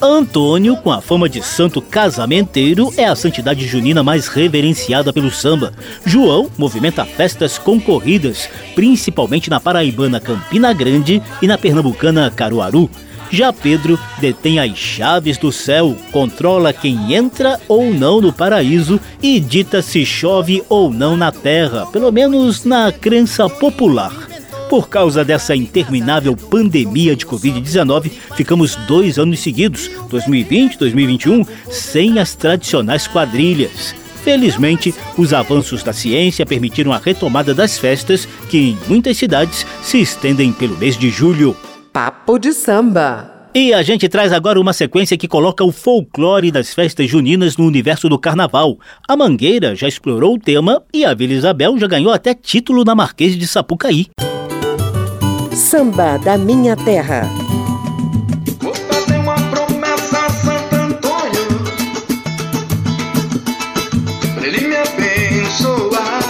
Antônio, 0.00 0.76
com 0.76 0.90
a 0.90 1.00
fama 1.00 1.28
de 1.28 1.42
santo 1.42 1.80
casamenteiro, 1.80 2.92
é 2.96 3.06
a 3.06 3.14
santidade 3.14 3.66
junina 3.66 4.02
mais 4.02 4.28
reverenciada 4.28 5.12
pelo 5.12 5.30
samba. 5.30 5.72
João 6.04 6.50
movimenta 6.58 7.04
festas 7.04 7.58
concorridas, 7.58 8.48
principalmente 8.74 9.48
na 9.48 9.60
paraibana 9.60 10.20
Campina 10.20 10.72
Grande 10.72 11.22
e 11.40 11.46
na 11.46 11.56
pernambucana 11.56 12.30
Caruaru. 12.30 12.90
Já 13.30 13.52
Pedro 13.52 13.98
detém 14.20 14.58
as 14.58 14.76
chaves 14.76 15.38
do 15.38 15.50
céu, 15.50 15.96
controla 16.12 16.72
quem 16.72 17.14
entra 17.14 17.58
ou 17.66 17.92
não 17.92 18.20
no 18.20 18.32
paraíso 18.32 19.00
e 19.22 19.40
dita 19.40 19.80
se 19.80 20.04
chove 20.04 20.62
ou 20.68 20.90
não 20.90 21.16
na 21.16 21.32
terra, 21.32 21.86
pelo 21.86 22.12
menos 22.12 22.64
na 22.64 22.92
crença 22.92 23.48
popular. 23.48 24.33
Por 24.68 24.88
causa 24.88 25.24
dessa 25.24 25.54
interminável 25.54 26.34
pandemia 26.36 27.14
de 27.14 27.26
Covid-19, 27.26 28.10
ficamos 28.34 28.74
dois 28.86 29.18
anos 29.18 29.40
seguidos, 29.40 29.90
2020 30.08 30.74
e 30.74 30.78
2021, 30.78 31.44
sem 31.70 32.18
as 32.18 32.34
tradicionais 32.34 33.06
quadrilhas. 33.06 33.94
Felizmente, 34.22 34.94
os 35.18 35.34
avanços 35.34 35.82
da 35.82 35.92
ciência 35.92 36.46
permitiram 36.46 36.92
a 36.92 36.98
retomada 36.98 37.54
das 37.54 37.78
festas, 37.78 38.26
que 38.48 38.70
em 38.70 38.78
muitas 38.88 39.18
cidades 39.18 39.66
se 39.82 40.00
estendem 40.00 40.50
pelo 40.50 40.78
mês 40.78 40.96
de 40.96 41.10
julho. 41.10 41.54
Papo 41.92 42.38
de 42.38 42.52
samba. 42.54 43.30
E 43.54 43.72
a 43.72 43.82
gente 43.82 44.08
traz 44.08 44.32
agora 44.32 44.58
uma 44.58 44.72
sequência 44.72 45.16
que 45.16 45.28
coloca 45.28 45.62
o 45.62 45.70
folclore 45.70 46.50
das 46.50 46.74
festas 46.74 47.08
juninas 47.08 47.56
no 47.56 47.66
universo 47.66 48.08
do 48.08 48.18
carnaval. 48.18 48.78
A 49.06 49.14
Mangueira 49.14 49.76
já 49.76 49.86
explorou 49.86 50.34
o 50.34 50.40
tema 50.40 50.82
e 50.92 51.04
a 51.04 51.14
Vila 51.14 51.34
Isabel 51.34 51.78
já 51.78 51.86
ganhou 51.86 52.12
até 52.12 52.34
título 52.34 52.82
na 52.82 52.96
Marquês 52.96 53.38
de 53.38 53.46
Sapucaí. 53.46 54.08
Samba 55.54 56.18
da 56.18 56.36
minha 56.36 56.76
terra. 56.76 57.28
Vou 58.60 58.74
fazer 58.74 59.16
uma 59.18 59.34
promessa 59.34 60.18
a 60.26 60.30
Santo 60.30 60.74
Antônio. 60.74 61.46
Pra 64.34 64.46
ele 64.46 64.66
me 64.68 64.76
abençoar. 64.76 66.22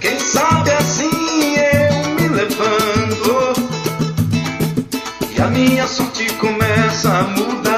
Quem 0.00 0.18
sabe 0.18 0.70
assim 0.72 1.56
eu 1.56 2.20
me 2.20 2.28
levanto. 2.28 3.52
E 5.36 5.40
a 5.40 5.46
minha 5.48 5.86
sorte 5.86 6.32
começa 6.34 7.08
a 7.08 7.22
mudar 7.24 7.71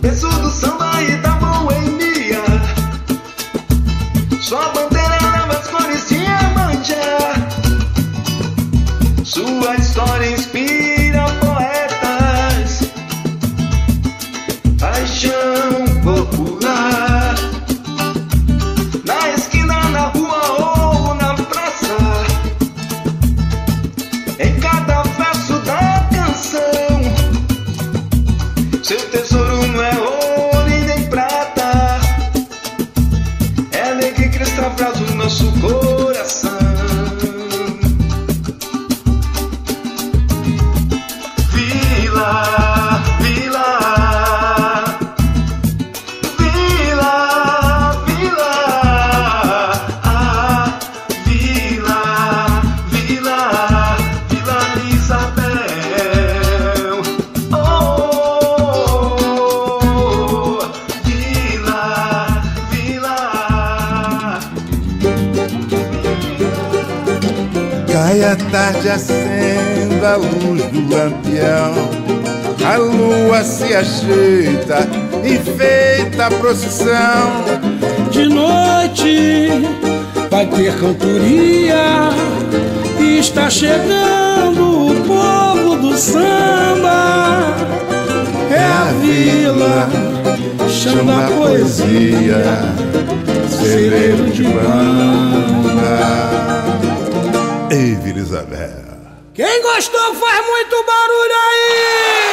Penso 0.00 0.28
do 0.28 0.50
samba 0.50 1.02
e 1.02 1.16
da 1.16 1.27
procissão. 76.30 77.44
De 78.10 78.28
noite 78.28 79.50
vai 80.30 80.46
ter 80.46 80.74
cantoria 80.78 82.10
e 83.00 83.18
está 83.18 83.48
chegando 83.50 84.88
o 84.88 84.94
povo 85.06 85.76
do 85.76 85.96
samba. 85.96 87.54
É 88.50 88.64
a 88.64 88.92
vila, 89.00 89.88
chama 90.68 91.26
a 91.26 91.30
poesia, 91.30 92.42
celeiro 93.50 94.30
de 94.30 94.44
banda. 94.44 95.98
Ei, 97.70 97.98
Elizabeth! 98.08 98.88
Quem 99.34 99.62
gostou 99.62 100.14
faz 100.14 100.46
muito 100.46 100.84
barulho 100.84 101.34
aí! 101.46 102.27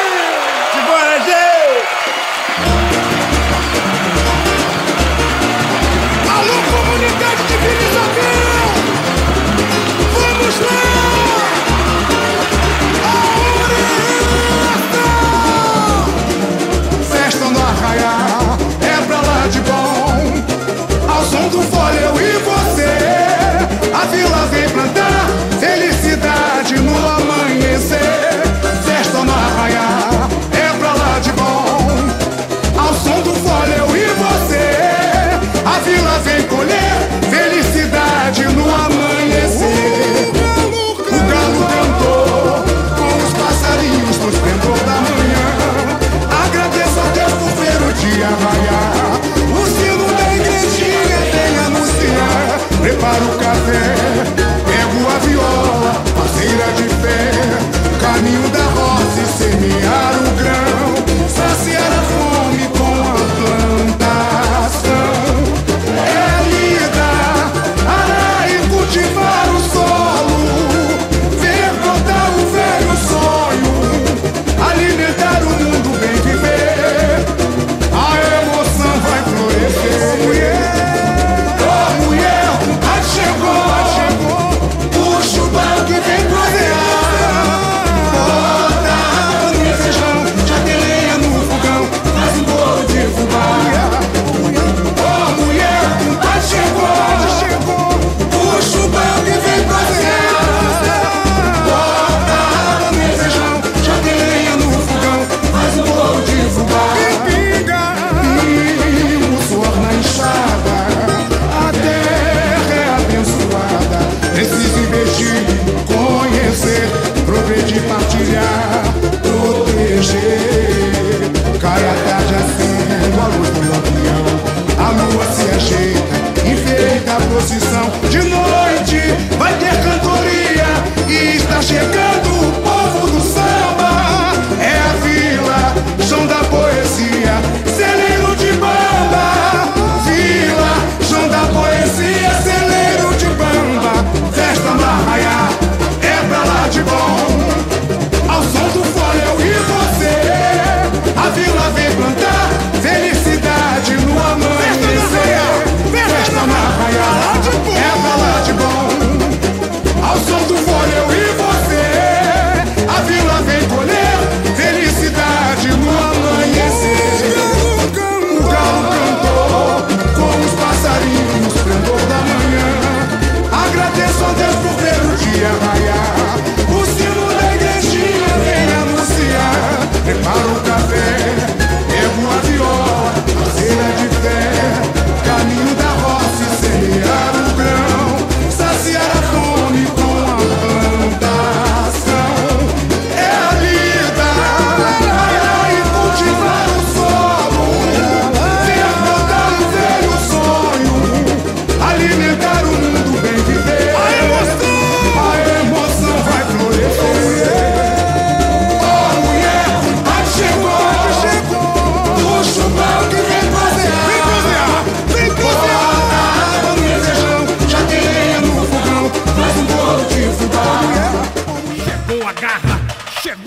Julie 115.03 115.74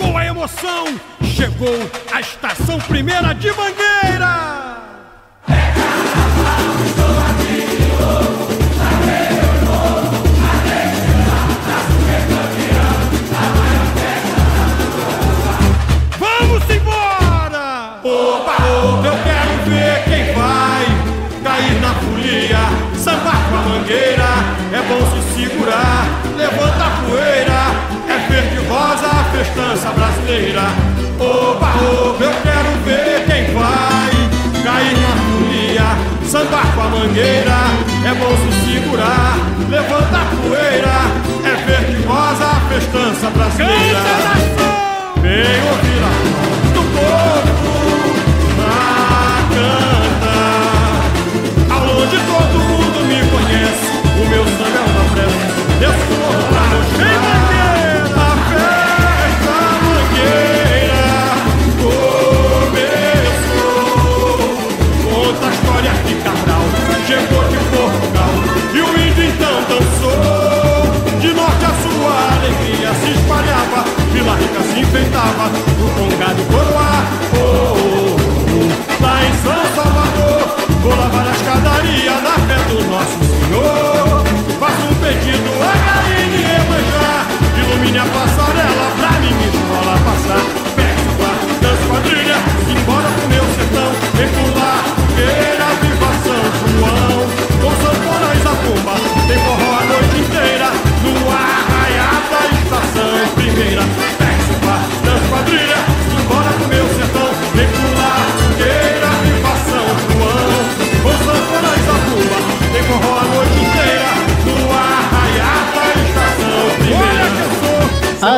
chegou 0.08 0.16
a 0.16 0.24
emoção, 0.24 0.86
chegou 1.22 1.90
a 2.12 2.20
estação 2.20 2.78
primeira 2.80 3.34
de 3.34 3.52
Mangueira. 3.52 4.78
É 5.46 5.72
carnaval, 5.74 6.64
estou 6.86 7.18
aqui 7.28 7.58
de 7.76 7.86
novo, 8.00 8.48
novo, 9.66 10.16
Vamos 16.18 16.64
embora! 16.70 17.66
Opa, 18.02 18.54
opa, 18.54 19.06
eu 19.06 19.16
quero 19.24 19.54
ver 19.68 20.04
quem 20.04 20.24
vai 20.34 20.86
cair 21.44 21.80
na 21.82 21.92
polia. 21.94 22.64
sambar 22.96 23.40
com 23.50 23.56
a 23.56 23.60
mangueira, 23.60 24.30
é 24.72 24.80
bom 24.88 25.00
se 25.10 25.20
segurar. 25.42 26.27
Festança 29.48 29.90
brasileira. 29.92 30.62
Oba, 31.18 31.66
oba, 31.66 32.24
eu 32.24 32.32
quero 32.42 32.70
ver 32.84 33.24
quem 33.26 33.54
vai 33.54 34.10
cair 34.62 34.96
na 35.00 35.12
folia, 35.24 35.88
sambar 36.24 36.66
com 36.74 36.82
a 36.82 36.88
mangueira, 36.88 37.58
é 38.04 38.14
bom 38.14 38.36
se 38.36 38.50
segurar, 38.74 39.36
levanta 39.68 40.18
a 40.18 40.24
poeira, 40.36 40.96
é 41.44 41.54
verde 41.66 41.96
rosa 42.06 42.44
a 42.44 42.60
festança 42.68 43.30
brasileira. 43.30 44.02
Vem 45.22 45.60
ouvir 45.70 46.02
a 46.04 46.10
voz 46.28 46.68
do 46.74 46.82
povo 46.94 47.58
na 48.58 48.74
canta. 49.54 50.36
Ao 51.74 51.82
longe 51.84 52.16
todo 52.16 52.56
mundo 52.68 52.98
me 53.08 53.18
conhece, 53.30 53.88
o 54.20 54.24
meu 54.28 54.44
sangue 54.44 54.67
enfeitava, 74.88 75.48
o 75.48 75.88
congado 75.94 76.42
coroar. 76.50 77.04
Oh, 77.34 77.76
oh, 77.76 78.16
oh. 78.56 79.04
Lá 79.04 79.20
em 79.24 79.32
São 79.44 79.60
Salvador, 79.76 80.56
vou 80.82 80.96
lavar 80.96 81.26
a 81.26 81.30
escadaria 81.30 82.14
na 82.20 82.34
fé 82.48 82.58
do 82.68 82.78
nosso 82.88 83.18
Senhor. 83.28 84.24
Faço 84.58 84.82
um 84.88 84.94
pedido 84.96 85.50
a 85.60 85.72
Galine 85.84 86.42
Emanjá, 86.42 87.26
ilumine 87.60 87.98
a 87.98 88.06
passarela 88.06 88.86
pra 88.98 89.12
minha 89.20 89.48
escola 89.48 89.94
passar. 90.08 90.44
Pegue 90.74 91.04
o 91.04 91.14
bar, 91.20 91.38
dança 91.60 91.86
quadrilha, 91.88 92.36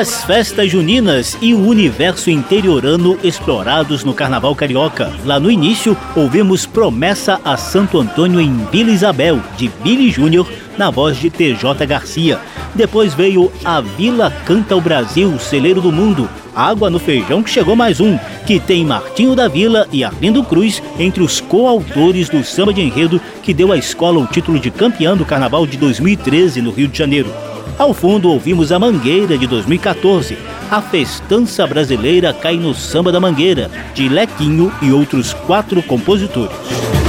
As 0.01 0.25
festas 0.25 0.71
juninas 0.71 1.37
e 1.43 1.53
o 1.53 1.69
universo 1.69 2.31
interiorano 2.31 3.19
explorados 3.23 4.03
no 4.03 4.15
Carnaval 4.15 4.55
Carioca. 4.55 5.13
Lá 5.27 5.39
no 5.39 5.51
início, 5.51 5.95
ouvimos 6.17 6.65
Promessa 6.65 7.39
a 7.45 7.55
Santo 7.59 8.01
Antônio 8.01 8.41
em 8.41 8.65
Vila 8.73 8.91
Isabel, 8.91 9.39
de 9.59 9.69
Billy 9.83 10.11
Júnior, 10.11 10.51
na 10.79 10.89
voz 10.89 11.19
de 11.19 11.29
TJ 11.29 11.85
Garcia. 11.87 12.39
Depois 12.75 13.13
veio 13.13 13.53
A 13.63 13.83
Vila 13.83 14.33
Canta 14.47 14.75
o 14.75 14.81
Brasil, 14.81 15.39
Celeiro 15.39 15.83
do 15.83 15.93
Mundo, 15.93 16.31
Água 16.57 16.89
no 16.89 16.99
Feijão, 16.99 17.43
que 17.43 17.51
chegou 17.51 17.77
mais 17.77 18.01
um, 18.01 18.19
que 18.47 18.59
tem 18.59 18.87
Martinho 18.87 19.37
da 19.37 19.49
Vila 19.49 19.87
e 19.93 20.03
Arlindo 20.03 20.43
Cruz 20.43 20.83
entre 20.99 21.23
os 21.23 21.43
coautores 21.43 22.31
do 22.31 22.43
samba 22.43 22.73
de 22.73 22.81
enredo 22.81 23.21
que 23.43 23.53
deu 23.53 23.71
à 23.71 23.77
escola 23.77 24.19
o 24.19 24.27
título 24.27 24.59
de 24.59 24.71
campeã 24.71 25.15
do 25.15 25.27
Carnaval 25.27 25.67
de 25.67 25.77
2013 25.77 26.63
no 26.63 26.71
Rio 26.71 26.89
de 26.89 26.97
Janeiro. 26.97 27.50
Ao 27.81 27.95
fundo, 27.95 28.29
ouvimos 28.29 28.73
a 28.73 28.79
Mangueira 28.79 29.39
de 29.39 29.47
2014. 29.47 30.37
A 30.71 30.83
festança 30.83 31.67
brasileira 31.67 32.31
cai 32.31 32.59
no 32.59 32.75
samba 32.75 33.11
da 33.11 33.19
Mangueira, 33.19 33.71
de 33.95 34.07
Lequinho 34.07 34.71
e 34.83 34.93
outros 34.93 35.33
quatro 35.33 35.83
compositores. 35.83 37.00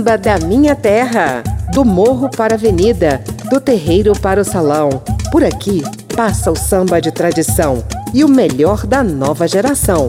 Samba 0.00 0.16
da 0.16 0.38
minha 0.38 0.74
terra, 0.74 1.42
do 1.74 1.84
morro 1.84 2.30
para 2.30 2.54
a 2.54 2.56
avenida, 2.56 3.22
do 3.50 3.60
terreiro 3.60 4.14
para 4.18 4.40
o 4.40 4.44
salão. 4.44 4.88
Por 5.30 5.44
aqui 5.44 5.82
passa 6.16 6.50
o 6.50 6.56
samba 6.56 7.02
de 7.02 7.12
tradição 7.12 7.84
e 8.14 8.24
o 8.24 8.28
melhor 8.28 8.86
da 8.86 9.04
nova 9.04 9.46
geração. 9.46 10.08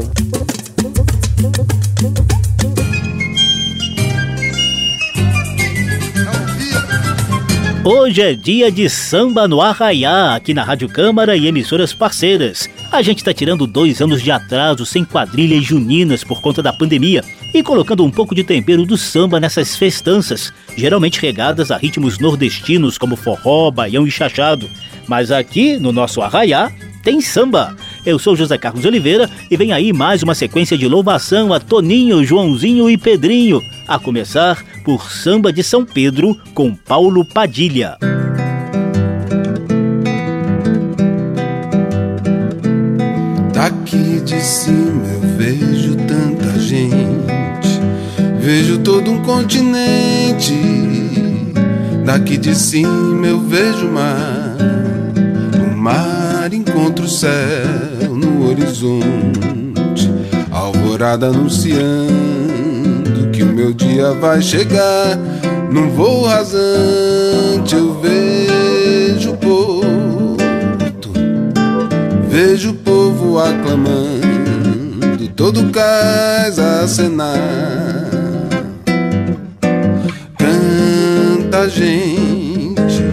Hoje 7.84 8.21
é 8.21 8.34
dia 8.34 8.71
de 8.71 8.89
samba 8.89 9.45
no 9.45 9.60
Arraiá, 9.60 10.36
aqui 10.36 10.54
na 10.54 10.63
Rádio 10.63 10.88
Câmara 10.88 11.36
e 11.36 11.47
emissoras 11.47 11.93
parceiras. 11.93 12.69
A 12.91 13.01
gente 13.01 13.23
tá 13.23 13.34
tirando 13.34 13.65
dois 13.65 14.01
anos 14.01 14.21
de 14.21 14.30
atraso 14.32 14.86
sem 14.86 15.06
quadrilhas 15.06 15.63
juninas 15.63 16.25
por 16.25 16.41
conta 16.41 16.62
da 16.62 16.73
pandemia 16.73 17.23
e 17.54 17.63
colocando 17.63 18.04
um 18.04 18.12
pouco 18.12 18.36
de 18.36 18.43
tempero 18.43 18.86
do 18.86 18.97
samba 18.97 19.39
nessas 19.39 19.77
festanças, 19.77 20.51
geralmente 20.75 21.21
regadas 21.21 21.71
a 21.71 21.77
ritmos 21.77 22.19
nordestinos 22.19 22.97
como 22.97 23.15
forró, 23.15 23.71
baião 23.71 24.06
e 24.06 24.12
chachado. 24.12 24.69
Mas 25.08 25.32
aqui, 25.32 25.77
no 25.77 25.93
nosso 25.93 26.21
Arraiá, 26.21 26.69
tem 27.01 27.21
samba. 27.21 27.77
Eu 28.06 28.19
sou 28.19 28.36
José 28.36 28.58
Carlos 28.58 28.84
Oliveira 28.84 29.30
e 29.49 29.56
vem 29.56 29.71
aí 29.71 29.93
mais 29.93 30.21
uma 30.21 30.36
sequência 30.36 30.77
de 30.77 30.86
louvação 30.86 31.54
a 31.54 31.62
Toninho, 31.62 32.25
Joãozinho 32.25 32.89
e 32.89 32.97
Pedrinho. 32.97 33.63
A 33.88 33.97
começar 33.97 34.62
por 34.84 35.10
Samba 35.10 35.54
de 35.54 35.63
São 35.63 35.86
Pedro 35.86 36.38
com 36.54 36.75
Paulo 36.75 37.23
Padilha. 37.23 37.97
Daqui 43.62 44.19
de 44.21 44.41
cima 44.41 45.06
eu 45.13 45.21
vejo 45.38 45.95
tanta 45.95 46.60
gente, 46.60 47.80
vejo 48.39 48.80
todo 48.80 49.12
um 49.12 49.21
continente. 49.21 50.56
Daqui 52.04 52.38
de 52.38 52.56
cima 52.56 53.28
eu 53.28 53.39
vejo 53.39 53.86
o 53.86 53.93
mar, 53.93 54.58
o 55.63 55.78
mar 55.78 56.52
encontra 56.52 57.06
o 57.06 57.08
céu 57.08 58.10
no 58.10 58.50
horizonte, 58.50 60.10
alvorada 60.50 61.28
anunciando 61.28 63.30
que 63.32 63.43
o 63.43 63.54
meu 63.54 63.74
dia 63.74 64.12
vai 64.13 64.41
chegar. 64.41 65.19
Num 65.71 65.91
voo 65.91 66.26
rasante 66.26 67.76
eu 67.76 68.02
vejo 68.02 69.34
o 69.34 69.38
porto, 69.38 69.80
vejo 72.31 72.69
o 72.69 72.73
povo 72.73 73.37
aclamando, 73.37 75.27
todo 75.35 75.69
cais 75.69 76.57
a 76.57 76.79
acenar. 76.83 77.37
Canta 80.37 81.69
gente, 81.69 83.03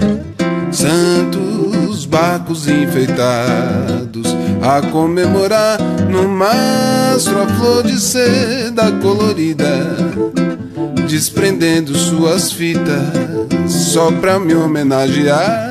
santos 0.70 2.06
barcos 2.06 2.68
enfeitados 2.68 4.36
a 4.62 4.80
comemorar 4.82 5.80
no 6.08 6.28
mastro 6.28 7.42
a 7.42 7.46
flor 7.46 7.82
de 7.82 7.98
seda 7.98 8.92
colorida, 9.02 9.96
desprendendo 11.08 11.92
suas 11.98 12.52
fitas 12.52 13.02
só 13.66 14.12
pra 14.12 14.38
me 14.38 14.54
homenagear. 14.54 15.67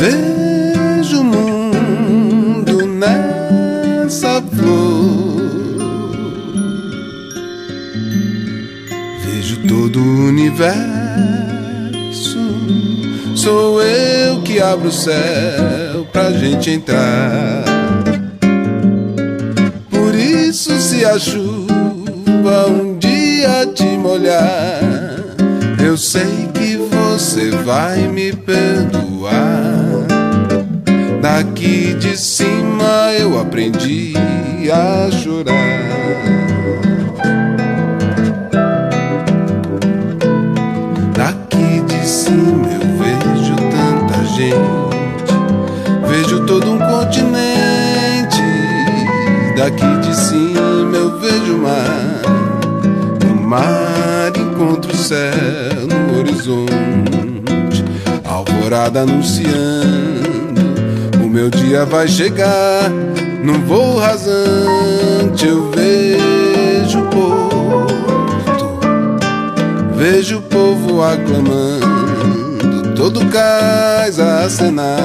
Vejo 0.00 1.20
o 1.20 1.24
mundo 1.24 2.86
nessa 2.86 4.40
flor. 4.40 5.76
Vejo 9.26 9.68
todo 9.68 10.00
o 10.00 10.28
universo. 10.28 10.80
Sou 13.36 13.82
eu 13.82 14.40
que 14.40 14.58
abro 14.58 14.88
o 14.88 14.92
céu 14.92 16.06
pra 16.10 16.32
gente 16.32 16.70
entrar. 16.70 17.62
Por 19.90 20.14
isso, 20.14 20.80
se 20.80 21.04
a 21.04 21.18
chuva 21.18 22.68
um 22.70 22.96
dia 22.96 23.66
te 23.74 23.84
molhar, 23.98 24.80
eu 25.78 25.98
sei 25.98 26.48
que 26.54 26.78
você 26.78 27.50
vai 27.50 28.08
me 28.08 28.32
perdoar. 28.32 28.79
Aprendi 33.60 34.14
a 34.72 35.10
chorar. 35.10 35.52
Daqui 41.14 41.82
de 41.82 42.08
cima 42.08 42.68
eu 42.72 42.80
vejo 42.96 43.56
tanta 43.70 44.24
gente, 44.24 45.34
vejo 46.08 46.46
todo 46.46 46.72
um 46.72 46.78
continente. 46.78 48.40
Daqui 49.56 50.08
de 50.08 50.16
cima 50.16 50.96
eu 50.96 51.20
vejo 51.20 51.56
o 51.56 51.58
mar, 51.58 52.22
no 53.26 53.34
mar 53.42 54.32
encontro 54.36 54.90
o 54.90 54.96
céu 54.96 55.86
no 55.86 56.18
horizonte, 56.18 57.84
alvorada 58.24 59.02
anunciando 59.02 60.00
meu 61.30 61.48
dia 61.48 61.84
vai 61.84 62.08
chegar. 62.08 62.90
Num 63.42 63.64
voo 63.66 63.98
rasante 63.98 65.46
eu 65.46 65.70
vejo 65.70 67.00
o 67.00 67.06
porto, 67.08 68.80
vejo 69.96 70.38
o 70.38 70.42
povo 70.42 71.02
aclamando, 71.02 72.94
todo 72.94 73.24
cais 73.26 74.20
a 74.20 74.44
acenar. 74.44 74.98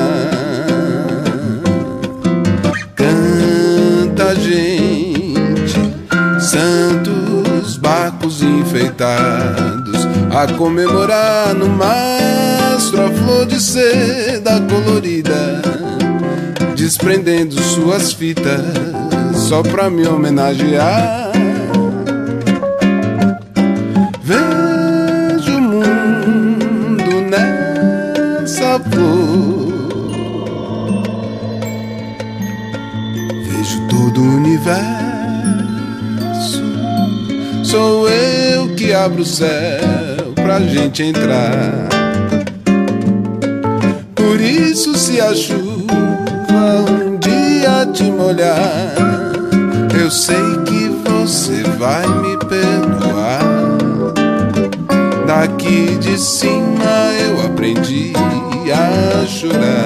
Canta 2.94 4.36
gente, 4.36 5.80
santos 6.42 7.78
barcos 7.78 8.42
enfeitados 8.42 10.06
a 10.36 10.52
comemorar 10.58 11.54
no 11.56 11.70
mastro 11.70 13.06
a 13.06 13.10
flor 13.12 13.46
de 13.46 13.62
seda 13.62 14.60
colorida 14.70 15.15
desprendendo 16.86 17.60
suas 17.64 18.14
fitas 18.14 18.62
só 19.34 19.64
pra 19.64 19.90
me 19.90 20.06
homenagear. 20.06 21.32
Vejo 24.22 25.58
o 25.58 25.62
mundo 25.62 27.22
nessa 27.32 28.80
flor, 28.92 29.74
vejo 33.50 33.88
todo 33.90 34.22
o 34.22 34.36
universo. 34.36 34.86
Sou 37.64 38.08
eu 38.08 38.76
que 38.76 38.94
abro 38.94 39.24
o 39.24 39.26
céu 39.26 40.36
pra 40.36 40.60
gente 40.60 41.02
entrar. 41.02 41.90
Por 44.14 44.40
isso, 44.40 44.96
se 44.96 45.20
a 45.20 45.34
chuva 45.34 45.65
um 46.66 47.18
dia 47.18 47.86
te 47.94 48.04
molhar, 48.04 48.96
eu 50.00 50.10
sei 50.10 50.36
que 50.66 50.90
você 51.08 51.64
vai 51.78 52.06
me 52.08 52.38
perdoar. 52.38 53.40
Daqui 55.26 55.98
de 55.98 56.18
cima 56.18 57.14
eu 57.28 57.46
aprendi 57.46 58.14
a 58.72 59.26
chorar. 59.26 59.86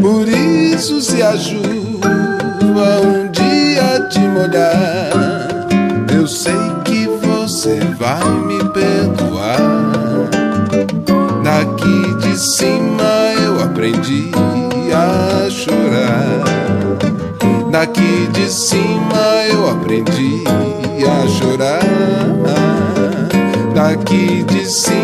Por 0.00 0.28
isso, 0.28 1.00
se 1.00 1.22
a 1.22 1.36
chuva 1.36 3.00
um 3.04 3.30
dia 3.30 4.08
te 4.08 4.20
molhar, 4.20 5.10
eu 6.12 6.26
sei 6.26 6.54
que 6.84 7.08
você 7.26 7.80
vai 7.98 8.24
me 8.46 8.58
perdoar. 8.70 9.58
Daqui 11.42 12.14
de 12.20 12.38
cima 12.38 12.71
Daqui 17.82 18.28
de 18.28 18.48
cima 18.48 19.44
eu 19.50 19.68
aprendi 19.68 20.44
a 21.04 21.26
chorar. 21.26 21.82
Daqui 23.74 24.44
de 24.44 24.64
cima 24.70 25.01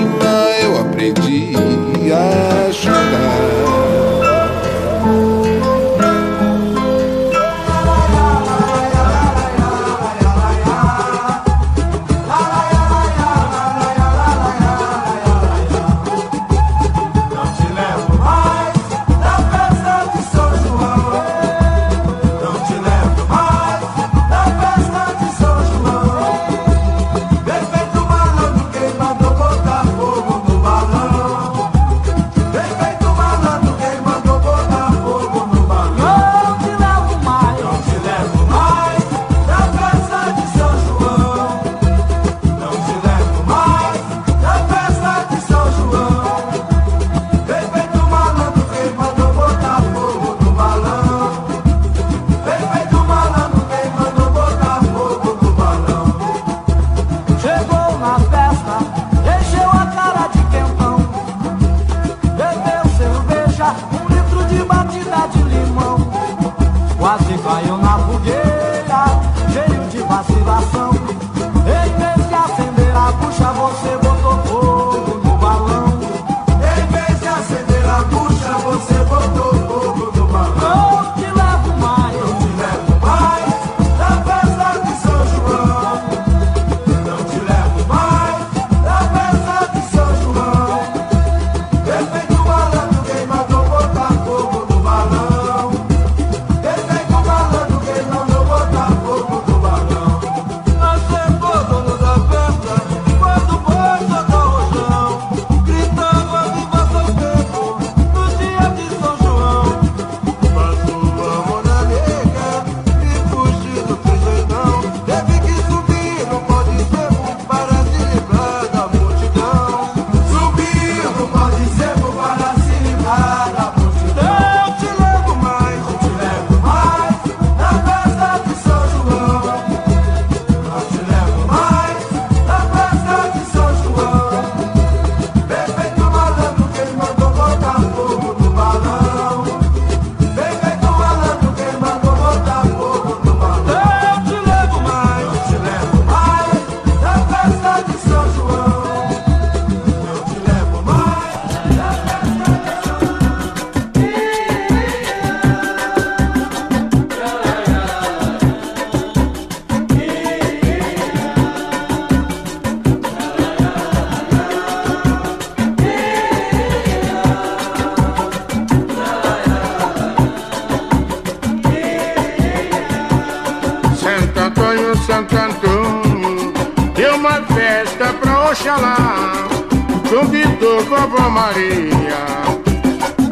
vovó 180.99 181.31
Maria 181.31 182.27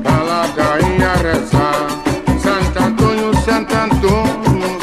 pra 0.03 0.23
ladainha 0.23 1.15
rezar. 1.17 1.89
Santo 2.41 2.79
Antônio, 2.79 3.35
Santo 3.45 3.75
Antônio 3.75 4.79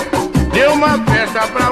deu 0.51 0.73
uma 0.73 0.97
festa 1.05 1.47
pra 1.47 1.62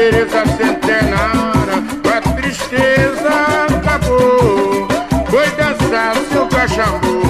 Teresa 0.00 0.46
centenária, 0.56 1.84
com 2.02 2.08
a 2.08 2.20
tristeza 2.34 3.28
acabou. 3.68 4.88
Foi 5.28 5.46
dançar 5.50 6.16
seu 6.32 6.46
cachambu 6.46 7.20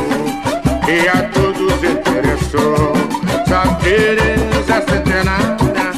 e 0.86 1.08
a 1.08 1.20
todos 1.30 1.82
interessou. 1.82 2.92
Santa 3.48 3.74
Teresa 3.82 4.84
centenária, 4.88 5.92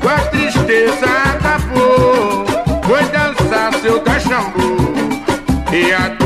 com 0.00 0.08
a 0.08 0.18
tristeza 0.30 1.06
acabou. 1.34 2.46
Foi 2.84 3.02
dançar 3.02 3.74
seu 3.82 4.00
cachambu 4.00 4.94
e 5.74 5.92
a 5.92 6.08
todos 6.08 6.23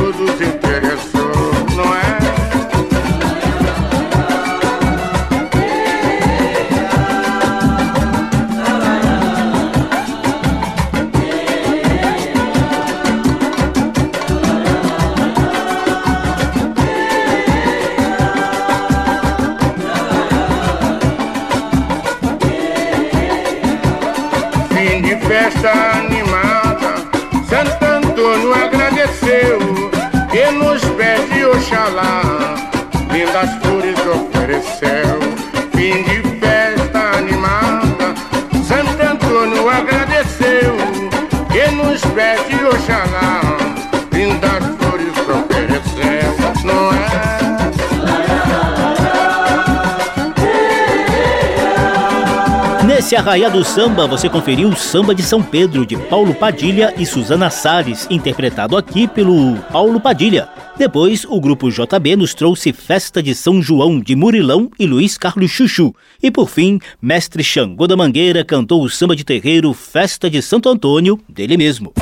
arraiá 53.19 53.49
do 53.49 53.65
samba, 53.65 54.07
você 54.07 54.29
conferiu 54.29 54.69
o 54.69 54.77
Samba 54.77 55.13
de 55.13 55.25
São 55.25 55.43
Pedro, 55.43 55.85
de 55.85 55.97
Paulo 55.97 56.33
Padilha 56.33 56.95
e 56.97 57.05
Suzana 57.05 57.51
Salles, 57.51 58.07
interpretado 58.09 58.77
aqui 58.77 59.09
pelo 59.09 59.57
Paulo 59.73 60.01
Padilha. 60.01 60.49
Depois, 60.77 61.25
o 61.29 61.41
grupo 61.41 61.69
JB 61.69 62.15
nos 62.15 62.33
trouxe 62.33 62.73
Festa 62.73 63.21
de 63.21 63.35
São 63.35 63.61
João, 63.61 63.99
de 63.99 64.15
Murilão 64.15 64.71
e 64.79 64.87
Luiz 64.87 65.19
Carlos 65.19 65.51
Chuchu. 65.51 65.93
E 66.23 66.31
por 66.31 66.49
fim, 66.49 66.79
Mestre 67.03 67.43
Xangô 67.43 67.89
da 67.89 67.97
Mangueira 67.97 68.45
cantou 68.45 68.85
o 68.85 68.89
samba 68.89 69.17
de 69.17 69.25
terreiro 69.25 69.75
Festa 69.75 70.31
de 70.31 70.41
Santo 70.41 70.69
Antônio, 70.69 71.19
dele 71.29 71.57
mesmo. 71.57 71.93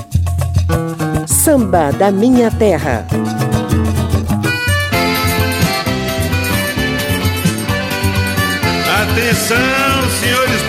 Samba 1.26 1.92
da 1.92 2.10
Minha 2.10 2.50
Terra. 2.50 3.06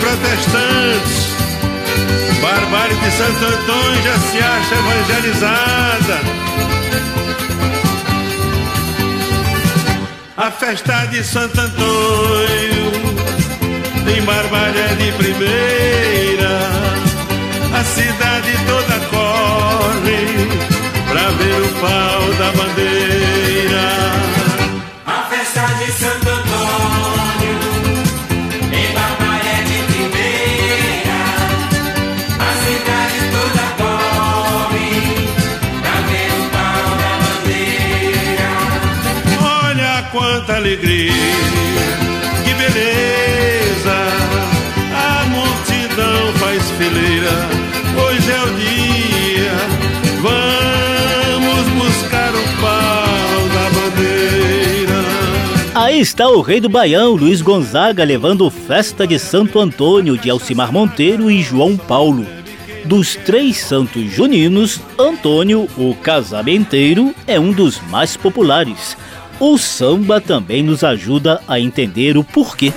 Protestantes. 0.08 1.36
Barbárie 2.40 2.96
de 2.96 3.10
Santo 3.10 3.44
Antônio 3.44 4.02
já 4.02 4.18
se 4.18 4.38
acha 4.38 4.74
evangelizada. 4.74 6.20
A 10.36 10.50
festa 10.50 11.06
de 11.06 11.22
Santo 11.24 11.60
Antônio 11.60 12.92
tem 14.04 14.22
barbárie 14.22 14.96
de 14.96 15.12
primeira. 15.12 16.58
A 17.78 17.84
cidade 17.84 18.52
toda 18.66 19.00
corre 19.10 20.48
pra 21.08 21.28
ver 21.30 21.62
o 21.62 21.68
pau 21.80 22.32
da 22.38 22.52
bandeira. 22.52 23.37
Alegria, 40.68 41.12
que 42.44 42.54
beleza. 42.54 43.96
A 44.94 45.24
multidão 45.28 46.32
faz 46.34 46.70
fileira, 46.72 47.48
hoje 47.96 48.30
é 48.30 48.42
o 48.42 48.50
dia. 48.54 49.52
Vamos 50.20 51.68
buscar 51.86 52.34
o 52.34 52.60
pau 52.60 53.48
da 53.54 53.70
bandeira. 53.80 55.04
Aí 55.74 56.00
está 56.00 56.28
o 56.28 56.42
rei 56.42 56.60
do 56.60 56.68
Baião, 56.68 57.14
Luiz 57.14 57.40
Gonzaga, 57.40 58.04
levando 58.04 58.50
Festa 58.50 59.06
de 59.06 59.18
Santo 59.18 59.58
Antônio 59.58 60.18
de 60.18 60.28
Alcimar 60.28 60.70
Monteiro 60.70 61.30
e 61.30 61.42
João 61.42 61.78
Paulo. 61.78 62.26
Dos 62.84 63.16
três 63.16 63.56
santos 63.56 64.10
juninos, 64.10 64.80
Antônio, 64.98 65.66
o 65.78 65.94
casamenteiro, 65.94 67.14
é 67.26 67.38
um 67.40 67.52
dos 67.52 67.80
mais 67.88 68.16
populares. 68.16 68.96
O 69.40 69.56
samba 69.56 70.20
também 70.20 70.64
nos 70.64 70.82
ajuda 70.82 71.40
a 71.46 71.60
entender 71.60 72.16
o 72.16 72.24
porquê. 72.24 72.72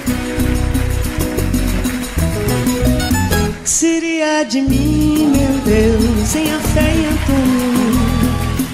Seria 3.65 4.43
de 4.43 4.61
mim, 4.61 5.31
meu 5.31 5.59
Deus, 5.65 6.27
sem 6.27 6.51
a 6.51 6.59
fé 6.59 6.93
em 6.93 7.05
Antônio? 7.07 8.01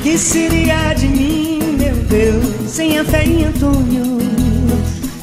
Que 0.03 0.17
seria 0.17 0.93
de 0.95 1.07
mim, 1.07 1.59
meu 1.79 1.95
Deus, 1.95 2.69
sem 2.69 2.99
a 2.99 3.05
fé 3.05 3.23
em 3.23 3.45
Antônio? 3.45 4.17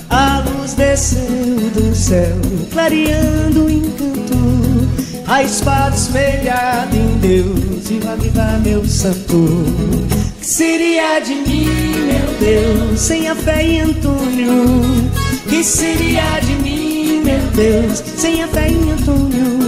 A 0.09 0.39
luz 0.41 0.73
desceu 0.73 1.71
do 1.75 1.95
céu, 1.95 2.37
clareando 2.73 3.67
o 3.67 3.71
encanto, 3.71 4.89
a 5.27 5.43
espada 5.43 5.95
espelhada 5.95 6.97
em 6.97 7.19
Deus, 7.19 7.89
viva, 7.89 8.17
viva, 8.17 8.59
meu 8.63 8.87
santo. 8.87 10.14
Seria 10.45 11.21
de 11.21 11.35
mim, 11.35 11.67
meu 12.07 12.39
Deus, 12.39 13.01
sem 13.01 13.29
a 13.29 13.35
fé 13.35 13.63
em 13.63 13.81
Antônio? 13.81 15.01
Que 15.49 15.65
seria 15.65 16.39
de 16.41 16.53
mim, 16.57 17.23
meu 17.25 17.25
meu 17.25 17.51
Deus, 17.53 18.03
sem 18.17 18.43
a 18.43 18.49
fé 18.49 18.69
em 18.69 18.93
Antônio. 18.93 19.59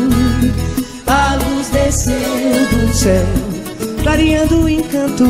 A 1.07 1.35
luz 1.37 1.69
desceu 1.71 2.15
do 2.15 2.95
céu, 2.95 3.27
clareando 4.03 4.65
o 4.65 4.69
encanto. 4.69 5.25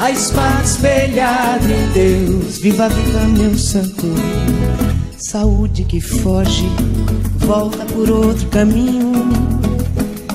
A 0.00 0.10
espada 0.10 0.64
espelhada 0.64 1.64
em 1.64 1.92
Deus, 1.92 2.58
viva, 2.58 2.88
viva 2.88 3.20
meu 3.38 3.56
santo. 3.58 4.06
Saúde 5.18 5.84
que 5.84 6.00
foge, 6.00 6.68
volta 7.36 7.84
por 7.84 8.10
outro 8.10 8.46
caminho. 8.48 9.12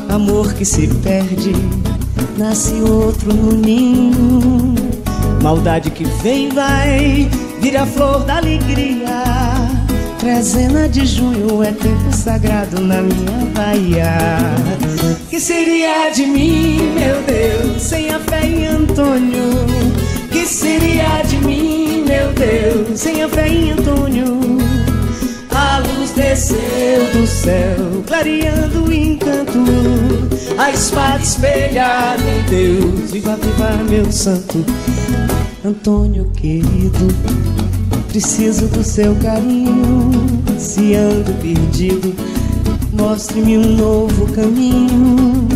Amor 0.09 0.53
que 0.53 0.63
se 0.63 0.87
perde, 0.87 1.53
nasce 2.37 2.73
outro 2.81 3.33
no 3.33 3.51
ninho. 3.53 4.73
Maldade 5.41 5.89
que 5.89 6.03
vem 6.23 6.49
vai, 6.49 7.29
vira 7.59 7.85
flor 7.85 8.23
da 8.23 8.37
alegria. 8.37 9.23
Trezena 10.19 10.87
de 10.87 11.03
junho 11.03 11.63
é 11.63 11.71
tempo 11.71 12.15
sagrado 12.15 12.79
na 12.79 13.01
minha 13.01 13.45
Bahia. 13.55 14.37
Que 15.29 15.39
seria 15.39 16.11
de 16.11 16.27
mim, 16.27 16.93
meu 16.93 17.21
Deus, 17.23 17.81
sem 17.81 18.11
a 18.11 18.19
fé 18.19 18.45
em 18.45 18.67
Antônio? 18.67 19.65
Que 20.31 20.45
seria 20.45 21.23
de 21.27 21.37
mim, 21.37 22.05
meu 22.07 22.31
Deus, 22.33 22.99
sem 22.99 23.23
a 23.23 23.29
fé 23.29 23.47
em 23.47 23.71
Antônio? 23.71 24.41
A 25.49 25.79
luz 25.79 26.11
desceu 26.11 26.59
do 27.13 27.25
céu, 27.25 28.03
clareando 28.05 28.85
o 28.85 28.93
encanto. 28.93 30.10
A 30.57 30.71
espada 30.71 31.23
espelhada 31.23 32.21
em 32.21 32.43
Deus, 32.49 33.11
viva, 33.11 33.35
viva, 33.37 33.83
meu 33.89 34.11
santo. 34.11 34.63
Antônio 35.63 36.25
querido, 36.35 37.07
preciso 38.07 38.67
do 38.67 38.83
seu 38.83 39.15
carinho. 39.15 40.11
Se 40.57 40.95
ando 40.95 41.31
perdido, 41.41 42.15
mostre-me 42.93 43.57
um 43.57 43.75
novo 43.75 44.31
caminho. 44.33 45.47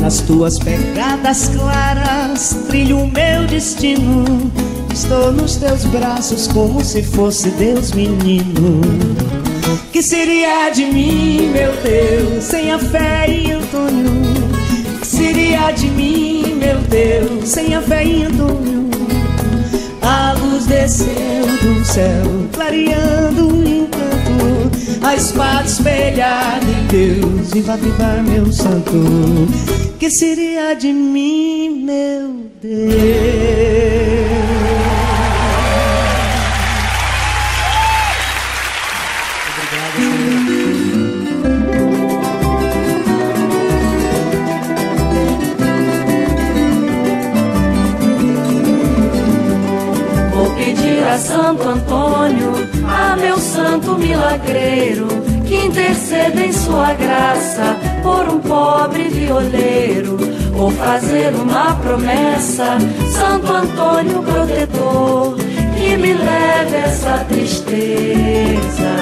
Nas 0.00 0.20
tuas 0.20 0.58
pegadas 0.58 1.48
claras, 1.48 2.56
trilho 2.68 2.98
o 2.98 3.10
meu 3.10 3.46
destino. 3.46 4.50
Estou 4.92 5.32
nos 5.32 5.56
teus 5.56 5.84
braços 5.84 6.46
como 6.48 6.84
se 6.84 7.02
fosse 7.02 7.50
Deus 7.50 7.92
menino. 7.92 8.80
Que 9.92 10.02
seria 10.02 10.70
de 10.70 10.84
mim, 10.86 11.50
meu 11.52 11.72
Deus, 11.82 12.44
sem 12.44 12.70
a 12.70 12.78
fé 12.78 13.26
em 13.28 13.52
Antônio? 13.52 14.11
Seria 15.22 15.70
de 15.70 15.86
mim, 15.86 16.56
meu 16.56 16.78
Deus, 16.80 17.48
sem 17.48 17.76
a 17.76 17.80
fé 17.80 18.02
em 18.02 18.24
Antônio? 18.24 18.90
A 20.02 20.32
luz 20.32 20.66
desceu 20.66 21.46
do 21.62 21.84
céu, 21.84 22.24
clareando 22.52 23.46
o 23.46 23.62
encanto. 23.62 25.00
A 25.00 25.14
espada 25.14 25.64
espelhada 25.64 26.66
em 26.66 26.86
Deus, 26.88 27.52
viva, 27.52 27.76
viva, 27.76 28.20
meu 28.24 28.52
santo. 28.52 28.98
Que 30.00 30.10
seria 30.10 30.74
de 30.74 30.92
mim, 30.92 31.84
meu 31.84 32.50
Deus? 32.60 33.31
Santo 51.18 51.68
Antônio, 51.68 52.52
a 52.86 53.16
meu 53.16 53.38
santo 53.38 53.98
milagreiro, 53.98 55.08
que 55.46 55.56
interceda 55.66 56.40
em 56.44 56.52
sua 56.52 56.94
graça 56.94 57.76
por 58.02 58.28
um 58.28 58.40
pobre 58.40 59.08
violeiro. 59.08 60.16
Vou 60.52 60.70
fazer 60.70 61.34
uma 61.34 61.74
promessa, 61.74 62.78
Santo 63.10 63.52
Antônio 63.52 64.22
protetor, 64.22 65.36
que 65.76 65.96
me 65.96 66.14
leve 66.14 66.76
essa 66.76 67.24
tristeza 67.28 68.92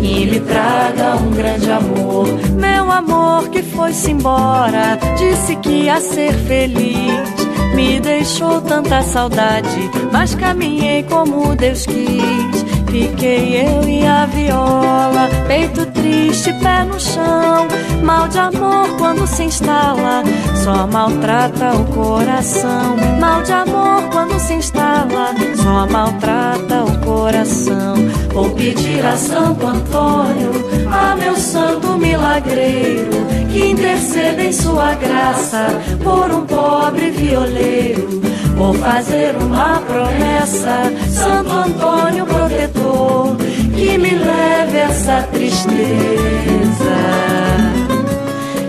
e 0.00 0.26
me 0.26 0.40
traga 0.40 1.16
um 1.16 1.30
grande 1.30 1.70
amor. 1.70 2.26
Meu 2.52 2.90
amor 2.90 3.48
que 3.50 3.62
foi-se 3.62 4.12
embora, 4.12 4.98
disse 5.16 5.56
que 5.56 5.84
ia 5.84 6.00
ser 6.00 6.32
feliz. 6.32 7.35
Me 7.76 8.00
deixou 8.00 8.62
tanta 8.62 9.02
saudade, 9.02 9.90
mas 10.10 10.34
caminhei 10.34 11.02
como 11.02 11.54
Deus 11.54 11.84
quis. 11.84 12.64
Fiquei 12.90 13.66
eu 13.66 13.86
e 13.86 14.06
a 14.06 14.24
viola, 14.24 15.28
peito 15.46 15.84
triste, 16.06 16.52
pé 16.62 16.84
no 16.84 16.98
chão. 17.00 17.66
Mal 18.02 18.28
de 18.28 18.38
amor 18.38 18.88
quando 18.98 19.26
se 19.26 19.44
instala, 19.44 20.22
só 20.62 20.86
maltrata 20.86 21.72
o 21.74 21.84
coração. 21.86 22.96
Mal 23.20 23.42
de 23.42 23.52
amor 23.52 24.02
quando 24.12 24.38
se 24.38 24.54
instala, 24.54 25.34
só 25.56 25.86
maltrata 25.90 26.84
o 26.84 26.98
coração. 27.04 27.94
Vou 28.32 28.50
pedir 28.50 29.04
a 29.04 29.16
Santo 29.16 29.66
Antônio, 29.66 30.52
a 30.90 31.16
meu 31.16 31.36
santo 31.36 31.98
milagreiro, 31.98 33.26
que 33.50 33.70
interceda 33.70 34.44
em 34.44 34.52
sua 34.52 34.94
graça 34.94 35.66
por 36.02 36.30
um 36.30 36.46
pobre 36.46 37.10
violeiro. 37.10 38.20
Vou 38.56 38.72
fazer 38.74 39.36
uma 39.36 39.80
promessa, 39.80 40.90
Santo 41.10 41.50
Antônio 41.50 42.24
protetor, 42.24 43.36
que 43.76 43.98
me 43.98 44.10
leve 44.10 44.78
essa 44.78 45.22
tristeza 45.30 45.76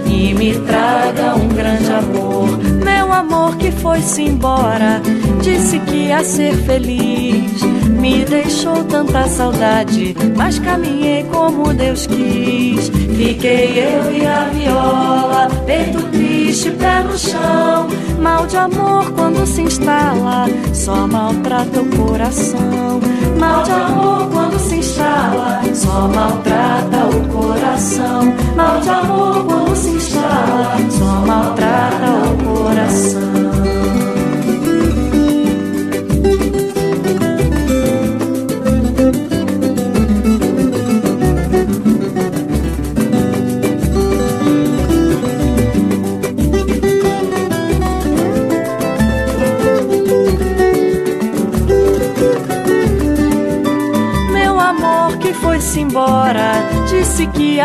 e 0.05 0.33
me 0.33 0.53
traga 0.59 1.35
um 1.35 1.47
grande 1.47 1.91
amor. 1.91 2.57
Meu 2.83 3.11
amor 3.13 3.55
que 3.55 3.71
foi-se 3.71 4.23
embora, 4.23 5.01
disse 5.41 5.79
que 5.79 6.07
ia 6.07 6.23
ser 6.23 6.53
feliz. 6.57 7.61
Me 7.99 8.25
deixou 8.25 8.83
tanta 8.83 9.27
saudade, 9.27 10.15
mas 10.35 10.59
caminhei 10.59 11.23
como 11.23 11.73
Deus 11.73 12.05
quis. 12.05 12.89
Fiquei 12.89 13.79
eu 13.79 14.11
e 14.11 14.25
a 14.25 14.49
viola, 14.53 15.47
peito 15.65 16.01
triste, 16.11 16.69
pé 16.71 17.01
no 17.03 17.17
chão. 17.17 17.87
Mal 18.20 18.47
de 18.47 18.57
amor 18.57 19.11
quando 19.11 19.45
se 19.45 19.61
instala, 19.61 20.47
só 20.74 21.07
maltrata 21.07 21.82
o 21.82 21.86
coração. 21.97 22.99
Mal 23.39 23.63
de 23.63 23.72
amor 23.72 24.30
quando 24.32 24.59
se 24.59 24.76
instala, 24.78 25.61
só 25.74 26.07
maltrata 26.07 27.05
o 27.05 27.28
coração. 27.28 28.34
Mal 28.55 28.80
de 28.82 28.89
amor 28.89 29.45
quando 29.45 29.76
se 29.76 29.89
instala, 29.89 30.78
só 30.89 31.26
maltrata 31.26 32.05
o 32.32 32.63
coração. 32.63 33.46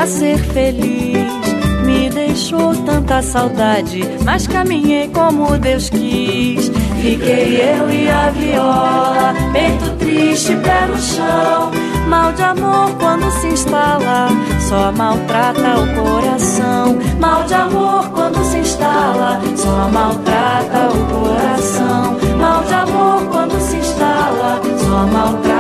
Ser 0.06 0.38
feliz. 0.38 1.42
Me 1.84 2.08
deixou 2.08 2.74
tanta 2.84 3.20
saudade, 3.22 4.02
mas 4.24 4.46
caminhei 4.46 5.08
como 5.08 5.58
Deus 5.58 5.90
quis. 5.90 6.70
Fiquei 7.00 7.60
eu 7.60 7.90
e 7.90 8.08
a 8.08 8.30
viola, 8.30 9.34
peito 9.52 9.90
triste, 9.98 10.54
pé 10.56 10.86
no 10.86 10.98
chão. 10.98 11.70
Mal 12.08 12.32
de 12.32 12.42
amor 12.42 12.90
quando 12.98 13.30
se 13.40 13.48
instala, 13.48 14.28
só 14.68 14.92
maltrata 14.92 15.80
o 15.80 15.94
coração. 15.94 16.98
Mal 17.18 17.44
de 17.44 17.54
amor 17.54 18.08
quando 18.10 18.44
se 18.44 18.58
instala, 18.58 19.40
só 19.56 19.88
maltrata 19.88 20.88
o 20.88 21.06
coração. 21.12 22.16
Mal 22.38 22.62
de 22.64 22.74
amor 22.74 23.22
quando 23.30 23.60
se 23.60 23.76
instala, 23.76 24.60
só 24.78 25.06
maltrata 25.06 25.51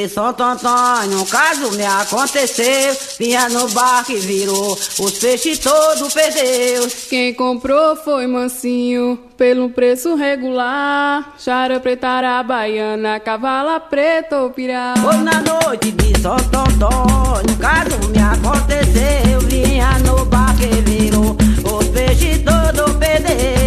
de 0.00 0.08
Santo 0.08 0.42
Antônio, 0.42 1.20
um 1.20 1.26
caso 1.26 1.70
me 1.72 1.84
aconteceu. 1.84 2.96
Vinha 3.18 3.48
no 3.50 3.68
barco 3.68 4.12
e 4.12 4.16
virou, 4.16 4.72
os 4.72 5.18
peixes 5.18 5.58
todos 5.58 6.14
perdeu. 6.14 6.88
Quem 7.10 7.34
comprou 7.34 7.96
foi 7.96 8.26
mansinho, 8.26 9.18
pelo 9.36 9.68
preço 9.68 10.14
regular. 10.14 11.34
Chara 11.38 11.78
preta, 11.80 12.42
baiana, 12.42 13.20
cavala 13.20 13.78
preta 13.78 14.40
ou 14.40 14.50
pirá. 14.50 14.94
Foi 15.02 15.16
na 15.16 15.42
noite 15.42 15.90
de 15.90 16.18
Santo 16.20 16.58
Antônio, 16.58 17.50
um 17.50 17.56
caso 17.58 18.08
me 18.08 18.18
aconteceu. 18.18 19.40
Vinha 19.40 19.98
no 19.98 20.24
barco 20.24 20.62
e 20.62 20.80
virou, 20.82 21.36
os 21.78 21.88
peixes 21.88 22.38
todos 22.42 22.96
perderam. 22.96 23.59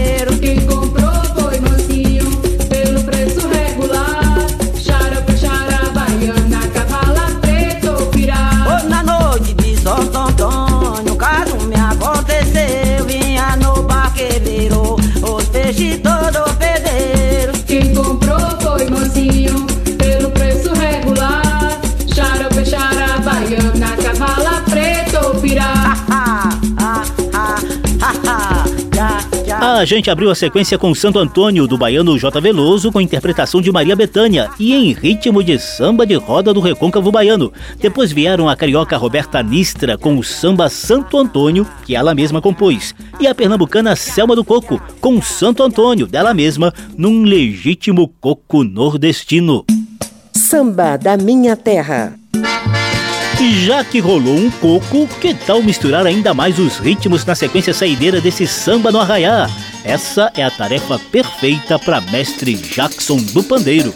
A 29.65 29.85
gente 29.85 30.11
abriu 30.11 30.29
a 30.29 30.35
sequência 30.35 30.77
com 30.77 30.93
Santo 30.93 31.17
Antônio, 31.19 31.65
do 31.65 31.77
baiano 31.77 32.19
J. 32.19 32.41
Veloso, 32.41 32.91
com 32.91 32.99
interpretação 32.99 33.61
de 33.61 33.71
Maria 33.71 33.95
Bethânia 33.95 34.49
e 34.59 34.73
em 34.73 34.91
ritmo 34.91 35.41
de 35.41 35.57
samba 35.57 36.05
de 36.05 36.15
roda 36.15 36.53
do 36.53 36.59
recôncavo 36.59 37.09
baiano. 37.09 37.49
Depois 37.79 38.11
vieram 38.11 38.49
a 38.49 38.57
carioca 38.57 38.97
Roberta 38.97 39.41
Nistra 39.41 39.97
com 39.97 40.17
o 40.17 40.23
samba 40.23 40.67
Santo 40.67 41.17
Antônio, 41.17 41.65
que 41.85 41.95
ela 41.95 42.13
mesma 42.13 42.41
compôs, 42.41 42.93
e 43.21 43.25
a 43.25 43.33
pernambucana 43.33 43.95
Selma 43.95 44.35
do 44.35 44.43
Coco 44.43 44.81
com 44.99 45.21
Santo 45.21 45.63
Antônio, 45.63 46.07
dela 46.07 46.33
mesma, 46.33 46.73
num 46.97 47.23
legítimo 47.23 48.09
coco 48.19 48.65
nordestino. 48.65 49.63
Samba 50.33 50.97
da 50.97 51.15
Minha 51.15 51.55
Terra. 51.55 52.15
E 53.43 53.65
já 53.65 53.83
que 53.83 53.99
rolou 53.99 54.37
um 54.37 54.49
coco, 54.49 55.05
que 55.19 55.33
tal 55.33 55.61
misturar 55.61 56.07
ainda 56.07 56.33
mais 56.33 56.57
os 56.57 56.77
ritmos 56.77 57.25
na 57.25 57.35
sequência 57.35 57.73
saideira 57.73 58.21
desse 58.21 58.47
samba 58.47 58.89
no 58.89 59.01
arraiá? 59.01 59.49
Essa 59.83 60.31
é 60.33 60.45
a 60.45 60.49
tarefa 60.49 60.97
perfeita 60.97 61.77
para 61.77 61.99
mestre 61.99 62.55
Jackson 62.55 63.17
do 63.17 63.43
Pandeiro. 63.43 63.93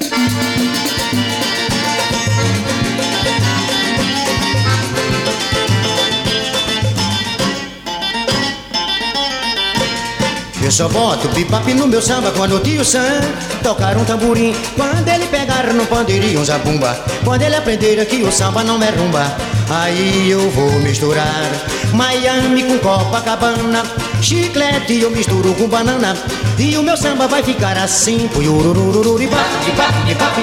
Eu 10.68 10.72
só 10.72 10.90
boto 10.90 11.30
bebop 11.30 11.74
no 11.74 11.88
meu 11.88 12.02
samba 12.02 12.30
quando 12.34 12.58
o 12.58 12.60
tio 12.60 12.84
Sam 12.84 13.22
tocar 13.64 13.96
um 13.96 14.04
tamborim. 14.04 14.54
Quando 14.76 15.08
ele 15.08 15.26
pegar 15.28 15.74
no 15.74 15.86
pandeirinho 15.86 16.42
um 16.42 16.44
zabumba. 16.44 16.94
Quando 17.24 17.42
ele 17.42 17.56
aprender 17.56 18.06
que 18.06 18.22
o 18.22 18.30
samba 18.30 18.66
não 18.66 18.84
é 18.84 18.90
rumba. 18.90 19.34
Aí 19.70 20.30
eu 20.30 20.52
vou 20.52 20.70
misturar 20.82 21.50
Miami 21.94 22.66
com 22.66 22.80
Copacabana. 22.80 23.82
Chiclete 24.22 25.00
eu 25.00 25.10
misturo 25.10 25.54
com 25.54 25.70
banana. 25.70 26.18
E 26.60 26.76
o 26.76 26.84
meu 26.84 26.98
samba 26.98 27.30
vai 27.30 27.42
ficar 27.42 27.78
assim. 27.78 28.28
Puiururururi, 28.28 29.28
bap, 29.28 29.48
bap, 29.78 30.16
bap. 30.16 30.38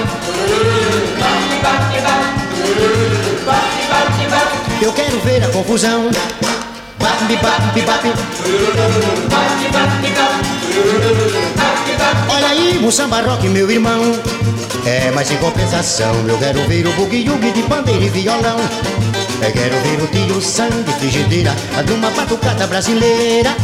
Eu 4.81 4.91
quero 4.91 5.19
ver 5.19 5.43
a 5.43 5.49
confusão. 5.49 6.09
Olha 12.29 12.47
aí, 12.47 12.79
um 12.83 12.91
samba 12.91 13.21
rock, 13.21 13.47
meu 13.47 13.69
irmão. 13.69 14.01
É, 14.85 15.11
mas 15.11 15.31
em 15.31 15.37
compensação, 15.37 16.13
eu 16.27 16.37
quero 16.37 16.61
ver 16.67 16.87
o 16.87 16.93
bugue-yugue 16.93 17.51
de 17.51 17.63
pandeiro 17.63 18.03
e 18.03 18.09
violão. 18.09 18.57
Eu 19.41 19.51
quero 19.51 19.75
ver 19.81 20.01
o 20.01 20.07
tio 20.07 20.41
Sam 20.41 20.69
de 20.69 20.93
frigideira, 20.93 21.55
de 21.85 21.93
uma 21.93 22.09
batucada 22.11 22.67
brasileira. 22.67 23.55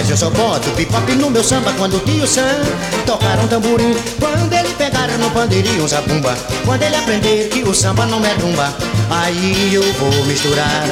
Mas 0.00 0.08
eu 0.08 0.16
só 0.16 0.30
boto 0.30 0.70
bebop 0.70 1.14
no 1.16 1.28
meu 1.28 1.44
samba 1.44 1.74
quando 1.76 1.98
o 1.98 2.00
tio 2.00 2.26
Sam 2.26 2.62
tocar 3.04 3.38
um 3.38 3.46
tamborim. 3.46 3.94
Quando 4.18 4.50
ele 4.50 4.70
pegar 4.70 5.08
no 5.18 5.30
pandeirinho 5.30 5.84
um 5.84 5.88
zabumba. 5.88 6.34
Quando 6.64 6.82
ele 6.82 6.96
aprender 6.96 7.50
que 7.50 7.62
o 7.62 7.74
samba 7.74 8.06
não 8.06 8.24
é 8.24 8.32
rumba. 8.32 8.74
Aí 9.10 9.74
eu 9.74 9.82
vou 9.94 10.24
misturar 10.24 10.86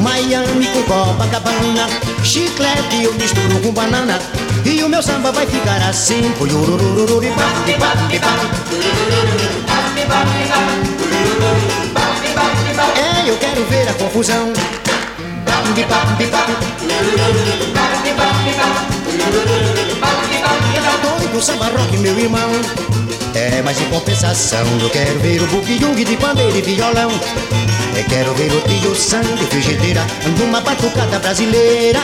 Miami 0.00 0.66
com 0.68 0.82
Copacabana. 0.84 1.88
Chiclete 2.24 3.02
eu 3.02 3.12
misturo 3.12 3.60
com 3.60 3.70
banana. 3.70 4.18
E 4.64 4.82
o 4.82 4.88
meu 4.88 5.02
samba 5.02 5.30
vai 5.30 5.46
ficar 5.46 5.82
assim. 5.82 6.22
É, 12.96 13.30
eu 13.30 13.36
quero 13.36 13.64
ver 13.66 13.90
a 13.90 13.92
confusão. 13.92 14.54
Doido 21.02 21.42
samba 21.42 21.66
rock, 21.66 21.96
meu 21.98 22.18
irmão. 22.18 22.50
É, 23.34 23.62
mas 23.62 23.80
em 23.80 23.84
compensação 23.86 24.64
eu 24.80 24.90
quero 24.90 25.18
ver 25.20 25.42
o 25.42 25.46
bugue-yugue 25.46 26.04
de 26.04 26.16
pandeiro 26.16 26.56
e 26.56 26.62
violão. 26.62 27.10
Eu 27.96 28.04
quero 28.04 28.34
ver 28.34 28.52
o 28.52 28.60
tio 28.62 28.94
Sam 28.94 29.22
de 29.22 29.46
frigideira 29.46 30.06
numa 30.38 30.60
batucada 30.60 31.18
brasileira. 31.18 32.00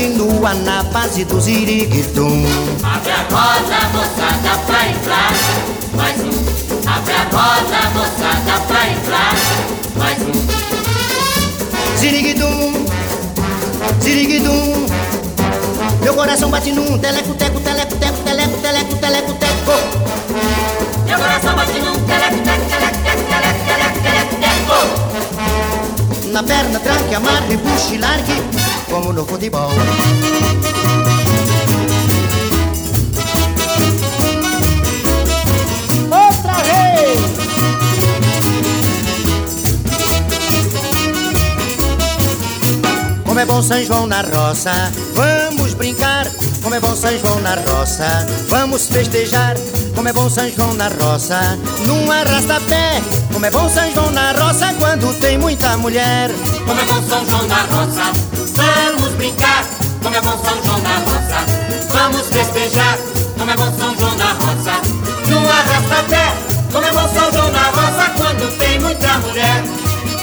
Continua 0.00 0.54
na 0.54 0.82
base 0.84 1.24
do 1.26 1.38
ziriguidum. 1.38 2.42
Abre 2.82 3.10
a 3.12 3.22
roda, 3.24 3.80
moçada, 3.92 4.58
pra 4.66 4.88
entrar. 4.88 5.30
Mais 5.94 6.18
um. 6.20 6.30
Abre 6.88 7.12
a 7.12 7.24
roda, 7.24 7.90
moçada, 7.90 8.60
pra 8.66 8.88
entrar. 8.88 9.34
Mais 9.96 10.18
um. 10.22 11.98
Ziriguidum, 11.98 12.86
ziriguidum. 14.00 14.86
Meu 16.02 16.14
coração 16.14 16.50
bate 16.50 16.72
num 16.72 16.98
teleco, 16.98 17.34
teco, 17.34 17.60
teleco, 17.60 17.94
teco, 17.96 18.18
teleco, 18.24 18.56
teleco, 18.56 18.96
teleco, 18.96 19.34
teco. 19.34 19.72
Agora 21.12 21.40
só 21.42 21.52
bate 21.54 21.78
num 21.78 21.92
teleco, 22.06 22.38
teleco, 22.38 22.66
teleco, 22.70 22.98
teleco, 23.02 23.22
teleco, 23.28 23.64
teleco, 23.66 24.00
teleco, 24.00 24.36
teleco. 24.40 25.59
Na 26.32 26.44
perna, 26.44 26.78
tranque, 26.78 27.14
amarre, 27.14 27.58
puxe 27.58 27.98
largue, 27.98 28.32
como 28.88 29.12
no 29.12 29.26
futebol. 29.26 29.68
Outra 36.08 36.52
vez! 36.62 37.20
Como 43.24 43.40
é 43.40 43.44
bom 43.44 43.60
São 43.60 43.82
João 43.82 44.06
na 44.06 44.22
roça, 44.22 44.92
vamos 45.14 45.74
brincar. 45.74 46.26
Como 46.62 46.74
é 46.74 46.80
bom 46.80 46.94
São 46.94 47.18
João 47.18 47.40
na 47.40 47.54
roça, 47.54 48.26
vamos 48.48 48.86
festejar. 48.86 49.56
Como 49.94 50.08
é 50.08 50.12
bom 50.12 50.28
São 50.28 50.48
João 50.50 50.74
na 50.74 50.88
roça, 50.88 51.58
num 51.86 52.10
arrasta-pé. 52.10 53.02
Como 53.32 53.44
é 53.46 53.50
bom 53.50 53.68
São 53.68 53.90
João 53.92 54.10
na 54.10 54.32
roça 54.32 54.74
quando 54.78 55.18
tem 55.20 55.38
muita 55.38 55.76
mulher. 55.78 56.30
Como 56.66 56.80
é 56.80 56.84
bom 56.84 57.02
São 57.08 57.26
João 57.26 57.46
na 57.46 57.62
roça, 57.62 58.12
vamos 58.54 59.14
brincar. 59.16 59.64
Como 60.02 60.16
é 60.16 60.20
bom 60.20 60.38
São 60.42 60.62
João 60.64 60.80
na 60.82 60.98
roça, 60.98 61.46
vamos 61.92 62.26
festejar. 62.28 62.98
Como 63.38 63.50
é 63.50 63.56
bom 63.56 63.78
São 63.78 63.98
João 63.98 64.16
na 64.16 64.32
roça, 64.32 64.80
no 65.26 65.38
arrasta-pé. 65.38 66.34
Como 66.72 66.86
é 66.86 66.90
bom 66.90 67.08
São 67.08 67.32
João 67.32 67.50
na 67.52 67.64
roça 67.68 68.10
quando 68.16 68.58
tem 68.58 68.78
muita 68.80 69.18
mulher. 69.18 69.79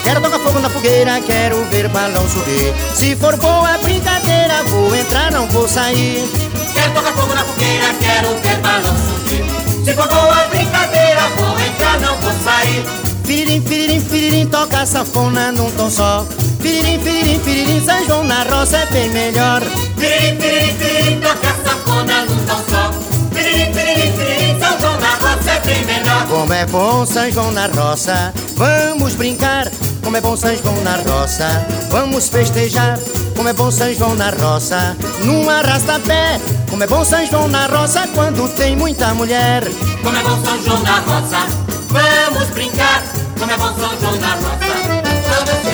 Quero 0.07 0.21
tocar 0.21 0.39
fogo 0.39 0.59
na 0.59 0.69
fogueira, 0.69 1.19
quero 1.19 1.65
ver 1.65 1.89
balão 1.89 2.29
subir. 2.29 2.73
Se 2.95 3.13
for 3.17 3.35
boa 3.35 3.77
brincadeira, 3.79 4.63
vou 4.63 4.95
entrar, 4.95 5.29
não 5.33 5.45
vou 5.47 5.67
sair. 5.67 6.25
Quero 6.73 6.93
tocar 6.93 7.11
fogo 7.11 7.33
na 7.33 7.43
fogueira, 7.43 7.87
quero 7.99 8.29
ver 8.41 8.55
balão 8.61 8.95
subir. 8.95 9.43
Se 9.83 9.93
for 9.93 10.07
boa 10.07 10.47
brincadeira, 10.47 11.23
vou 11.35 11.59
entrar, 11.59 11.99
não 11.99 12.15
vou 12.19 12.31
sair. 12.41 12.85
Firirim, 13.25 13.61
firirim, 13.61 13.99
firirim, 13.99 14.47
toca 14.47 14.85
sanfona 14.85 15.51
num 15.51 15.69
tom 15.71 15.89
só. 15.89 16.25
Firirim, 16.61 16.99
firirim, 17.01 17.39
firirim, 17.41 17.85
São 17.85 18.05
João 18.05 18.23
na 18.23 18.43
roça 18.43 18.77
é 18.77 18.85
bem 18.85 19.09
melhor. 19.09 19.61
Piririm, 19.99 20.37
piririm, 20.37 20.73
piririm, 20.75 21.19
toca 21.19 21.53
sanfona 21.65 22.21
num 22.21 22.45
tom 22.45 22.63
só. 22.69 22.91
Piririm, 23.35 23.73
São 23.73 23.83
João 23.83 24.46
melhor. 25.85 26.27
Como 26.27 26.53
é 26.53 26.65
bom 26.65 27.05
São 27.05 27.31
João 27.31 27.51
na 27.51 27.67
roça, 27.67 28.33
vamos 28.55 29.15
brincar. 29.15 29.69
Como 30.03 30.15
é 30.15 30.21
bom 30.21 30.35
São 30.35 30.55
João 30.55 30.81
na 30.83 30.97
roça, 30.97 31.65
vamos 31.89 32.29
festejar. 32.29 32.97
Como 33.35 33.49
é 33.49 33.53
bom 33.53 33.69
São 33.69 33.93
João 33.93 34.15
na 34.15 34.29
roça, 34.31 34.95
num 35.23 35.49
arrasta-pé. 35.49 36.39
Como 36.69 36.83
é 36.83 36.87
bom 36.87 37.03
São 37.05 37.25
João 37.25 37.47
na 37.47 37.67
roça 37.67 38.07
quando 38.13 38.47
tem 38.55 38.75
muita 38.75 39.13
mulher. 39.13 39.63
Como 40.03 40.17
é 40.17 40.23
bom 40.23 40.43
São 40.43 40.63
João 40.63 40.79
na 40.81 40.99
roça, 40.99 41.45
vamos 41.89 42.49
brincar. 42.49 43.03
Como 43.37 43.51
é 43.51 43.57
bom 43.57 43.73
São 43.77 43.99
João 43.99 44.15
na 44.15 44.33
roça, 44.35 44.57
vamos 45.29 45.66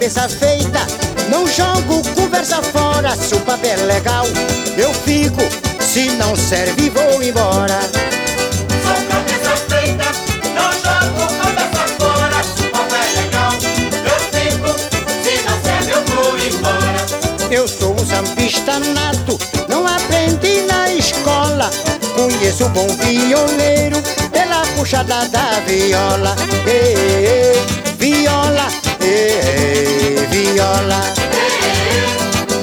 cabeça 0.00 0.30
feita, 0.30 0.86
não 1.28 1.46
jogo 1.46 2.02
conversa 2.14 2.62
fora. 2.62 3.14
Se 3.14 3.34
o 3.34 3.40
papel 3.40 3.72
é 3.72 3.82
legal, 3.82 4.24
eu 4.78 4.94
fico. 4.94 5.42
Se 5.78 6.08
não 6.12 6.34
serve, 6.34 6.88
vou 6.88 7.22
embora. 7.22 7.78
Sou 8.82 8.96
cabeça 9.10 9.56
feita, 9.68 10.04
não 10.54 10.72
jogo 10.72 11.26
conversa 11.42 11.86
fora. 11.98 12.42
Se 12.42 12.62
o 12.62 12.70
papo 12.70 12.94
é 12.94 13.20
legal, 13.20 13.52
eu 14.06 14.18
fico. 14.32 14.70
Se 15.22 15.42
não 15.46 15.60
serve, 15.62 15.90
eu 15.92 16.02
vou 16.14 16.38
embora. 16.38 17.50
Eu 17.50 17.68
sou 17.68 17.92
um 17.92 18.06
sambista 18.06 18.78
nato, 18.78 19.38
não 19.68 19.86
aprendi 19.86 20.62
na 20.62 20.90
escola. 20.94 21.70
Conheço 22.16 22.64
um 22.64 22.70
bom 22.70 22.88
violeiro 23.04 24.02
pela 24.32 24.62
puxada 24.78 25.26
da 25.28 25.60
viola. 25.66 26.34
Ei, 26.66 26.94
ei, 27.26 27.80
ei, 29.00 30.16
viola, 30.30 31.00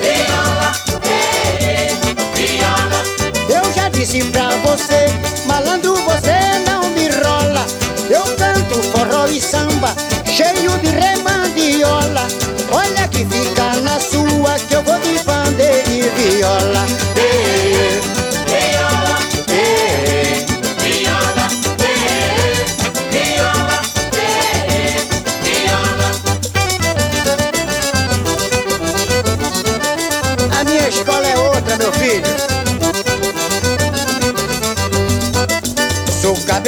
ei, 0.03 1.67
ei, 1.67 1.89
viola. 2.35 3.03
Eu 3.49 3.73
já 3.73 3.89
disse 3.89 4.23
pra 4.25 4.49
você, 4.57 5.07
malandro, 5.45 5.95
você 5.95 6.59
não 6.69 6.89
me 6.91 7.07
rola. 7.09 7.65
Eu 8.09 8.23
canto 8.35 8.81
forró 8.91 9.27
e 9.27 9.41
samba, 9.41 9.93
cheio 10.25 10.77
de 10.79 10.87
remandiola. 10.87 12.27
Olha 12.71 13.07
que 13.07 13.25
fica 13.25 13.75
na 13.81 13.99
sua, 13.99 14.57
que 14.67 14.75
eu 14.75 14.83
vou 14.83 14.99
de 14.99 15.19
bandeira 15.23 15.89
e 15.89 16.09
viola. 16.09 17.06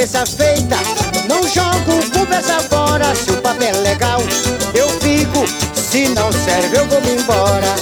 Cabeça 0.00 0.24
feita, 0.24 0.76
não 1.28 1.46
jogo 1.46 2.10
conversa 2.10 2.58
fora. 2.70 3.14
Se 3.14 3.32
o 3.32 3.36
papel 3.42 3.68
é 3.68 3.72
legal, 3.80 4.18
eu 4.72 4.88
fico. 5.00 5.44
Se 5.74 6.08
não 6.08 6.32
serve, 6.32 6.78
eu 6.78 6.86
vou 6.86 7.02
me 7.02 7.20
embora. 7.20 7.76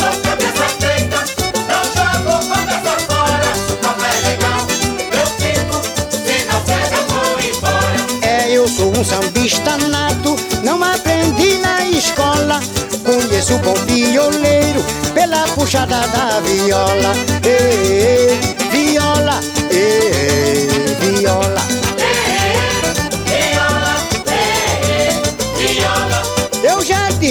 Sou 0.00 0.20
cabeça 0.22 0.64
feita, 0.80 1.24
não 1.68 1.84
jogo 1.94 2.44
conversa 2.48 2.96
fora. 3.06 3.54
Se 3.54 3.72
o 3.72 3.76
papo 3.76 4.02
é 4.04 4.28
legal, 4.30 4.66
eu 5.12 5.26
fico. 5.38 5.80
Se 6.10 6.44
não 6.46 6.66
serve, 6.66 6.96
eu 6.96 7.06
vou 7.06 7.40
embora. 7.56 8.26
É, 8.26 8.50
eu 8.50 8.66
sou 8.66 8.90
um 8.90 9.04
sambista 9.04 9.78
nato, 9.78 10.34
não 10.64 10.82
aprendi 10.82 11.58
na 11.58 11.84
escola. 11.86 12.60
Conheço 13.04 13.54
o 13.54 13.58
bom 13.58 13.74
violeiro 13.86 14.84
pela 15.14 15.46
puxada 15.54 16.00
da 16.00 16.40
viola. 16.40 17.14
Ei, 17.44 18.40
ei, 18.40 18.51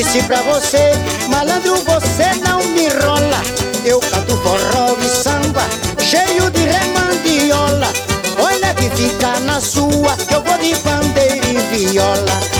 disse 0.03 0.23
pra 0.23 0.41
você, 0.41 0.93
malandro, 1.29 1.75
você 1.75 2.33
não 2.43 2.59
me 2.69 2.87
rola. 2.87 3.39
Eu 3.85 3.99
canto 3.99 4.35
forró 4.37 4.97
e 4.99 5.07
samba, 5.07 5.61
cheio 5.99 6.49
de 6.49 6.61
remandiola. 6.61 7.87
Olha 8.39 8.73
que 8.73 8.89
fica 8.95 9.39
na 9.41 9.61
sua, 9.61 10.17
eu 10.31 10.41
vou 10.41 10.57
de 10.57 10.73
bandeira 10.77 11.45
e 11.47 11.57
viola. 11.75 12.50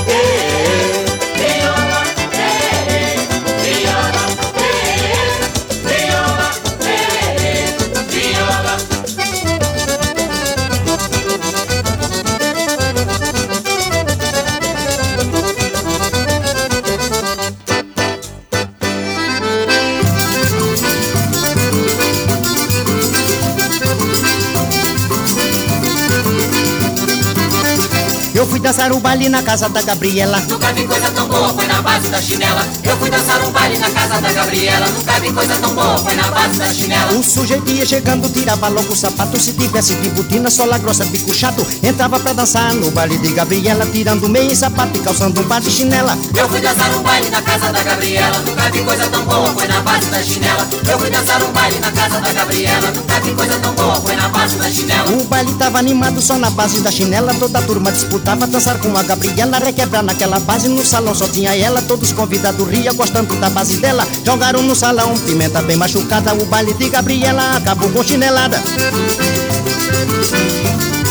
Dançar 28.91 28.93
o 28.93 28.99
baile 28.99 29.29
na 29.29 29.41
casa 29.41 29.69
da 29.69 29.81
Gabriela. 29.81 30.39
Nunca 30.49 30.73
vi 30.73 30.83
coisa 30.83 31.11
tão 31.11 31.27
boa, 31.27 31.53
foi 31.53 31.65
na 31.67 31.81
base 31.81 32.09
da 32.09 32.21
chinela. 32.21 32.67
Eu 32.83 32.97
fui 32.97 33.09
dançar 33.09 33.41
um 33.45 33.51
baile 33.51 33.77
na 33.77 33.89
casa 33.89 34.19
da 34.19 34.33
Gabriela. 34.33 34.87
Nunca 34.89 35.19
vi 35.19 35.31
coisa 35.31 35.59
tão 35.59 35.73
boa, 35.73 35.97
foi 35.99 36.15
na 36.15 36.27
base 36.27 36.59
da 36.59 36.73
chinela. 36.73 37.13
O 37.13 37.23
sujeito 37.23 37.71
ia 37.71 37.85
chegando, 37.85 38.29
tirava 38.29 38.67
logo 38.67 38.91
o 38.91 38.95
sapato. 38.95 39.39
Se 39.39 39.53
tivesse 39.53 39.95
de 39.95 40.09
botina, 40.09 40.49
sola 40.49 40.77
grossa, 40.77 41.05
bico 41.05 41.33
chato. 41.33 41.65
Entrava 41.83 42.19
pra 42.19 42.33
dançar 42.33 42.73
no 42.73 42.91
baile 42.91 43.17
de 43.17 43.31
Gabriela, 43.33 43.85
tirando 43.85 44.27
meia 44.27 44.51
e 44.51 44.55
sapato 44.55 44.97
e 44.97 44.99
calçando 44.99 45.39
um 45.41 45.43
par 45.45 45.61
de 45.61 45.71
chinela. 45.71 46.17
Eu 46.35 46.49
fui 46.49 46.59
dançar 46.59 46.93
um 46.93 47.01
baile 47.01 47.29
na 47.29 47.41
casa 47.41 47.51
da 47.58 47.84
Gabriela. 47.84 48.39
Nunca 48.39 48.70
vi 48.72 48.80
coisa 48.82 49.08
tão 49.08 49.26
boa, 49.26 49.54
foi 49.54 49.68
na 49.68 49.82
base 49.82 50.10
da 50.10 50.24
chinela. 50.24 50.68
Eu 50.89 50.99
fui 50.99 51.10
dançar 51.10 51.43
um 51.43 51.52
baile 51.52 51.80
na 51.80 51.91
casa 51.91 52.20
da 52.20 52.32
Gabriela. 52.32 52.91
Nunca 52.91 53.20
vi 53.20 53.32
coisa 53.32 53.60
tão 53.60 53.74
boa, 53.74 53.95
foi 53.95 54.16
na 54.16 54.30
base 54.30 54.56
da 54.56 54.70
chinela. 54.70 55.12
O 55.12 55.24
baile 55.26 55.54
tava 55.54 55.80
animado 55.80 56.22
só 56.22 56.38
na 56.38 56.49
base 56.49 56.80
da 56.80 56.89
chinela. 56.89 57.34
Toda 57.36 57.60
a 57.60 57.62
turma 57.62 57.91
disputava 57.91 58.47
dançar 58.47 58.78
com 58.80 58.95
a 58.97 59.04
Gabriela. 59.04 59.60
Requebrar 59.60 60.04
naquela 60.04 60.39
base, 60.39 60.70
no 60.70 60.86
salão 60.86 61.14
só 61.14 61.28
tinha 61.28 61.56
ela. 61.56 61.82
Todos 61.82 62.12
convidados 62.14 62.68
ria, 62.68 62.93
gostando 62.93 63.36
da 63.36 63.49
base 63.49 63.78
dela. 63.78 64.08
Jogaram 64.26 64.62
no 64.62 64.76
salão, 64.76 65.18
pimenta 65.20 65.62
bem 65.62 65.76
machucada. 65.76 66.34
O 66.34 66.45
baile 66.45 66.74
de 66.74 66.89
Gabriela 66.89 67.58
acabou 67.58 67.89
com 67.89 68.04
chinelada. 68.04 68.62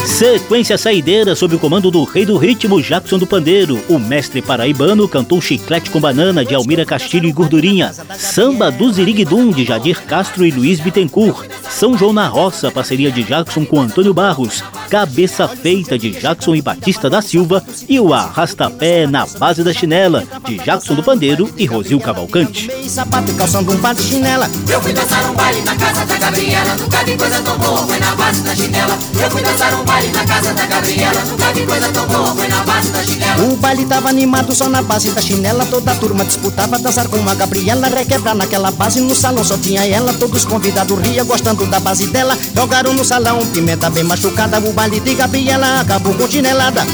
Sequência 0.07 0.79
saideira 0.79 1.35
sob 1.35 1.55
o 1.55 1.59
comando 1.59 1.91
do 1.91 2.05
rei 2.05 2.25
do 2.25 2.37
ritmo 2.37 2.81
Jackson 2.81 3.19
do 3.19 3.27
Pandeiro. 3.27 3.79
O 3.89 3.99
mestre 3.99 4.41
paraibano 4.41 5.09
cantou 5.09 5.41
Chiclete 5.41 5.91
com 5.91 6.01
Banana 6.01 6.45
de 6.45 6.55
Almira 6.55 6.85
Castilho 6.85 7.29
e 7.29 7.33
Gordurinha. 7.33 7.93
Samba 8.17 8.71
do 8.71 8.93
Ziriguidum 8.93 9.51
de 9.51 9.65
Jadir 9.65 10.01
Castro 10.03 10.45
e 10.45 10.51
Luiz 10.51 10.81
Bittencourt. 10.81 11.50
São 11.71 11.97
João 11.97 12.13
na 12.13 12.27
Roça, 12.27 12.71
parceria 12.71 13.11
de 13.11 13.23
Jackson 13.23 13.65
com 13.65 13.81
Antônio 13.81 14.13
Barros. 14.13 14.63
Cabeça 14.91 15.49
Feita 15.49 15.99
de 15.99 16.11
Jackson 16.11 16.55
e 16.55 16.61
Batista 16.61 17.09
da 17.09 17.23
Silva. 17.23 17.65
E 17.89 17.99
o 17.99 18.13
Arrastapé 18.13 19.07
na 19.07 19.25
Base 19.27 19.63
da 19.63 19.73
Chinela 19.73 20.25
de 20.45 20.59
Jackson 20.59 20.95
do 20.95 21.03
Pandeiro 21.03 21.51
e 21.57 21.65
Rosil 21.65 21.99
Cavalcante. 22.01 22.71
Sapato 22.89 23.31
e 23.31 23.35
calçando 23.35 23.73
um 23.73 23.79
par 23.79 23.95
de 23.95 24.03
chinela. 24.03 24.51
Eu 24.69 24.81
fui 24.83 24.93
dançar 24.93 25.31
um 25.31 25.35
baile 25.35 25.63
na 25.63 25.77
casa 25.77 26.05
da 26.05 26.17
Gabriela, 26.17 26.75
nunca 26.75 27.05
vi 27.05 27.17
coisa 27.17 27.41
tão 27.41 27.59
boa, 27.59 27.87
foi 27.87 27.99
na 27.99 28.17
base 28.17 28.43
da 28.43 28.57
chinela. 28.57 28.99
Eu 29.23 29.31
fui 29.31 29.43
dançar 29.43 29.75
um 29.75 29.85
baile 29.85 30.13
na 30.13 30.25
casa 30.27 30.53
da 30.53 30.67
Gabriela, 30.67 31.25
nunca 31.25 31.53
vi 31.53 31.67
coisa 31.67 31.89
tão 31.89 32.07
boa, 32.09 32.35
foi 32.35 32.49
na 32.49 32.63
base 32.65 32.91
da 32.91 33.03
chinela. 33.05 33.45
O 33.45 33.57
baile 33.57 33.87
tava 33.87 34.09
animado 34.09 34.55
só 34.55 34.69
na 34.69 34.83
base 34.83 35.13
da 35.13 35.21
chinela. 35.21 35.65
Toda 35.67 35.93
a 35.93 35.95
turma 35.95 36.25
disputava 36.25 36.79
dançar 36.79 37.09
com 37.09 37.29
a 37.29 37.35
Gabriela. 37.35 37.89
Requebrar 37.89 38.35
naquela 38.35 38.71
base, 38.71 39.01
no 39.01 39.15
salão 39.15 39.45
só 39.45 39.57
tinha 39.57 39.87
ela. 39.87 40.13
Todos 40.13 40.45
convidados 40.45 40.99
ria 40.99 41.23
gostando 41.23 41.60
da 41.67 41.81
base 41.81 42.07
dela. 42.07 42.37
Jogaram 42.55 42.93
no 42.93 43.05
salão, 43.05 43.45
pimenta 43.47 43.91
bem 43.91 44.05
machucada. 44.05 44.59
O 44.59 44.73
baile 44.73 45.01
de 45.01 45.15
Gabriela 45.15 45.81
acabou 45.81 46.15
com 46.15 46.29
chinelada. 46.29 46.85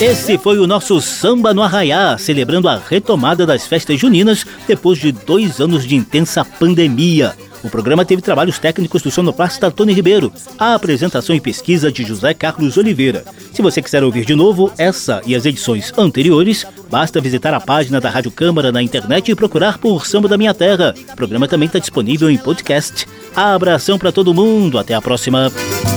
Esse 0.00 0.36
foi 0.36 0.58
o 0.58 0.66
nosso 0.66 1.00
Samba 1.00 1.54
no 1.54 1.62
Arraiá, 1.62 2.18
celebrando 2.18 2.68
a 2.68 2.76
retomada 2.76 3.46
das 3.46 3.68
festas 3.68 4.00
juninas 4.00 4.44
depois 4.66 4.98
de 4.98 5.12
dois 5.12 5.60
anos 5.60 5.86
de 5.86 5.94
intensa 5.94 6.44
pandemia. 6.44 7.36
O 7.62 7.70
programa 7.70 8.04
teve 8.04 8.20
trabalhos 8.20 8.58
técnicos 8.58 9.02
do 9.02 9.10
sonoplasta 9.10 9.70
Tony 9.70 9.92
Ribeiro, 9.92 10.32
a 10.58 10.74
apresentação 10.74 11.34
e 11.34 11.40
pesquisa 11.40 11.92
de 11.92 12.04
José 12.04 12.34
Carlos 12.34 12.76
Oliveira. 12.76 13.24
Se 13.52 13.62
você 13.62 13.80
quiser 13.80 14.02
ouvir 14.02 14.24
de 14.24 14.34
novo 14.34 14.72
essa 14.76 15.22
e 15.24 15.34
as 15.36 15.46
edições 15.46 15.92
anteriores, 15.96 16.66
basta 16.90 17.20
visitar 17.20 17.54
a 17.54 17.60
página 17.60 18.00
da 18.00 18.10
Rádio 18.10 18.32
Câmara 18.32 18.72
na 18.72 18.82
internet 18.82 19.30
e 19.30 19.34
procurar 19.34 19.78
por 19.78 20.06
Samba 20.06 20.28
da 20.28 20.36
Minha 20.36 20.52
Terra. 20.52 20.94
O 21.12 21.16
programa 21.16 21.46
também 21.46 21.66
está 21.66 21.78
disponível 21.78 22.28
em 22.28 22.36
podcast. 22.36 23.06
Abração 23.34 23.98
para 23.98 24.12
todo 24.12 24.34
mundo, 24.34 24.78
até 24.78 24.94
a 24.94 25.00
próxima. 25.00 25.52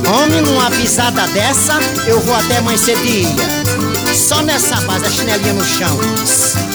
Homem, 0.07 0.41
numa 0.41 0.69
pisada 0.69 1.27
dessa, 1.29 1.79
eu 2.07 2.19
vou 2.19 2.35
até 2.35 2.61
mais 2.61 2.79
cedinha. 2.79 3.35
Só 4.13 4.41
nessa 4.41 4.79
base, 4.81 5.05
a 5.05 5.09
chinelinha 5.09 5.53
no 5.53 5.63
chão. 5.63 6.74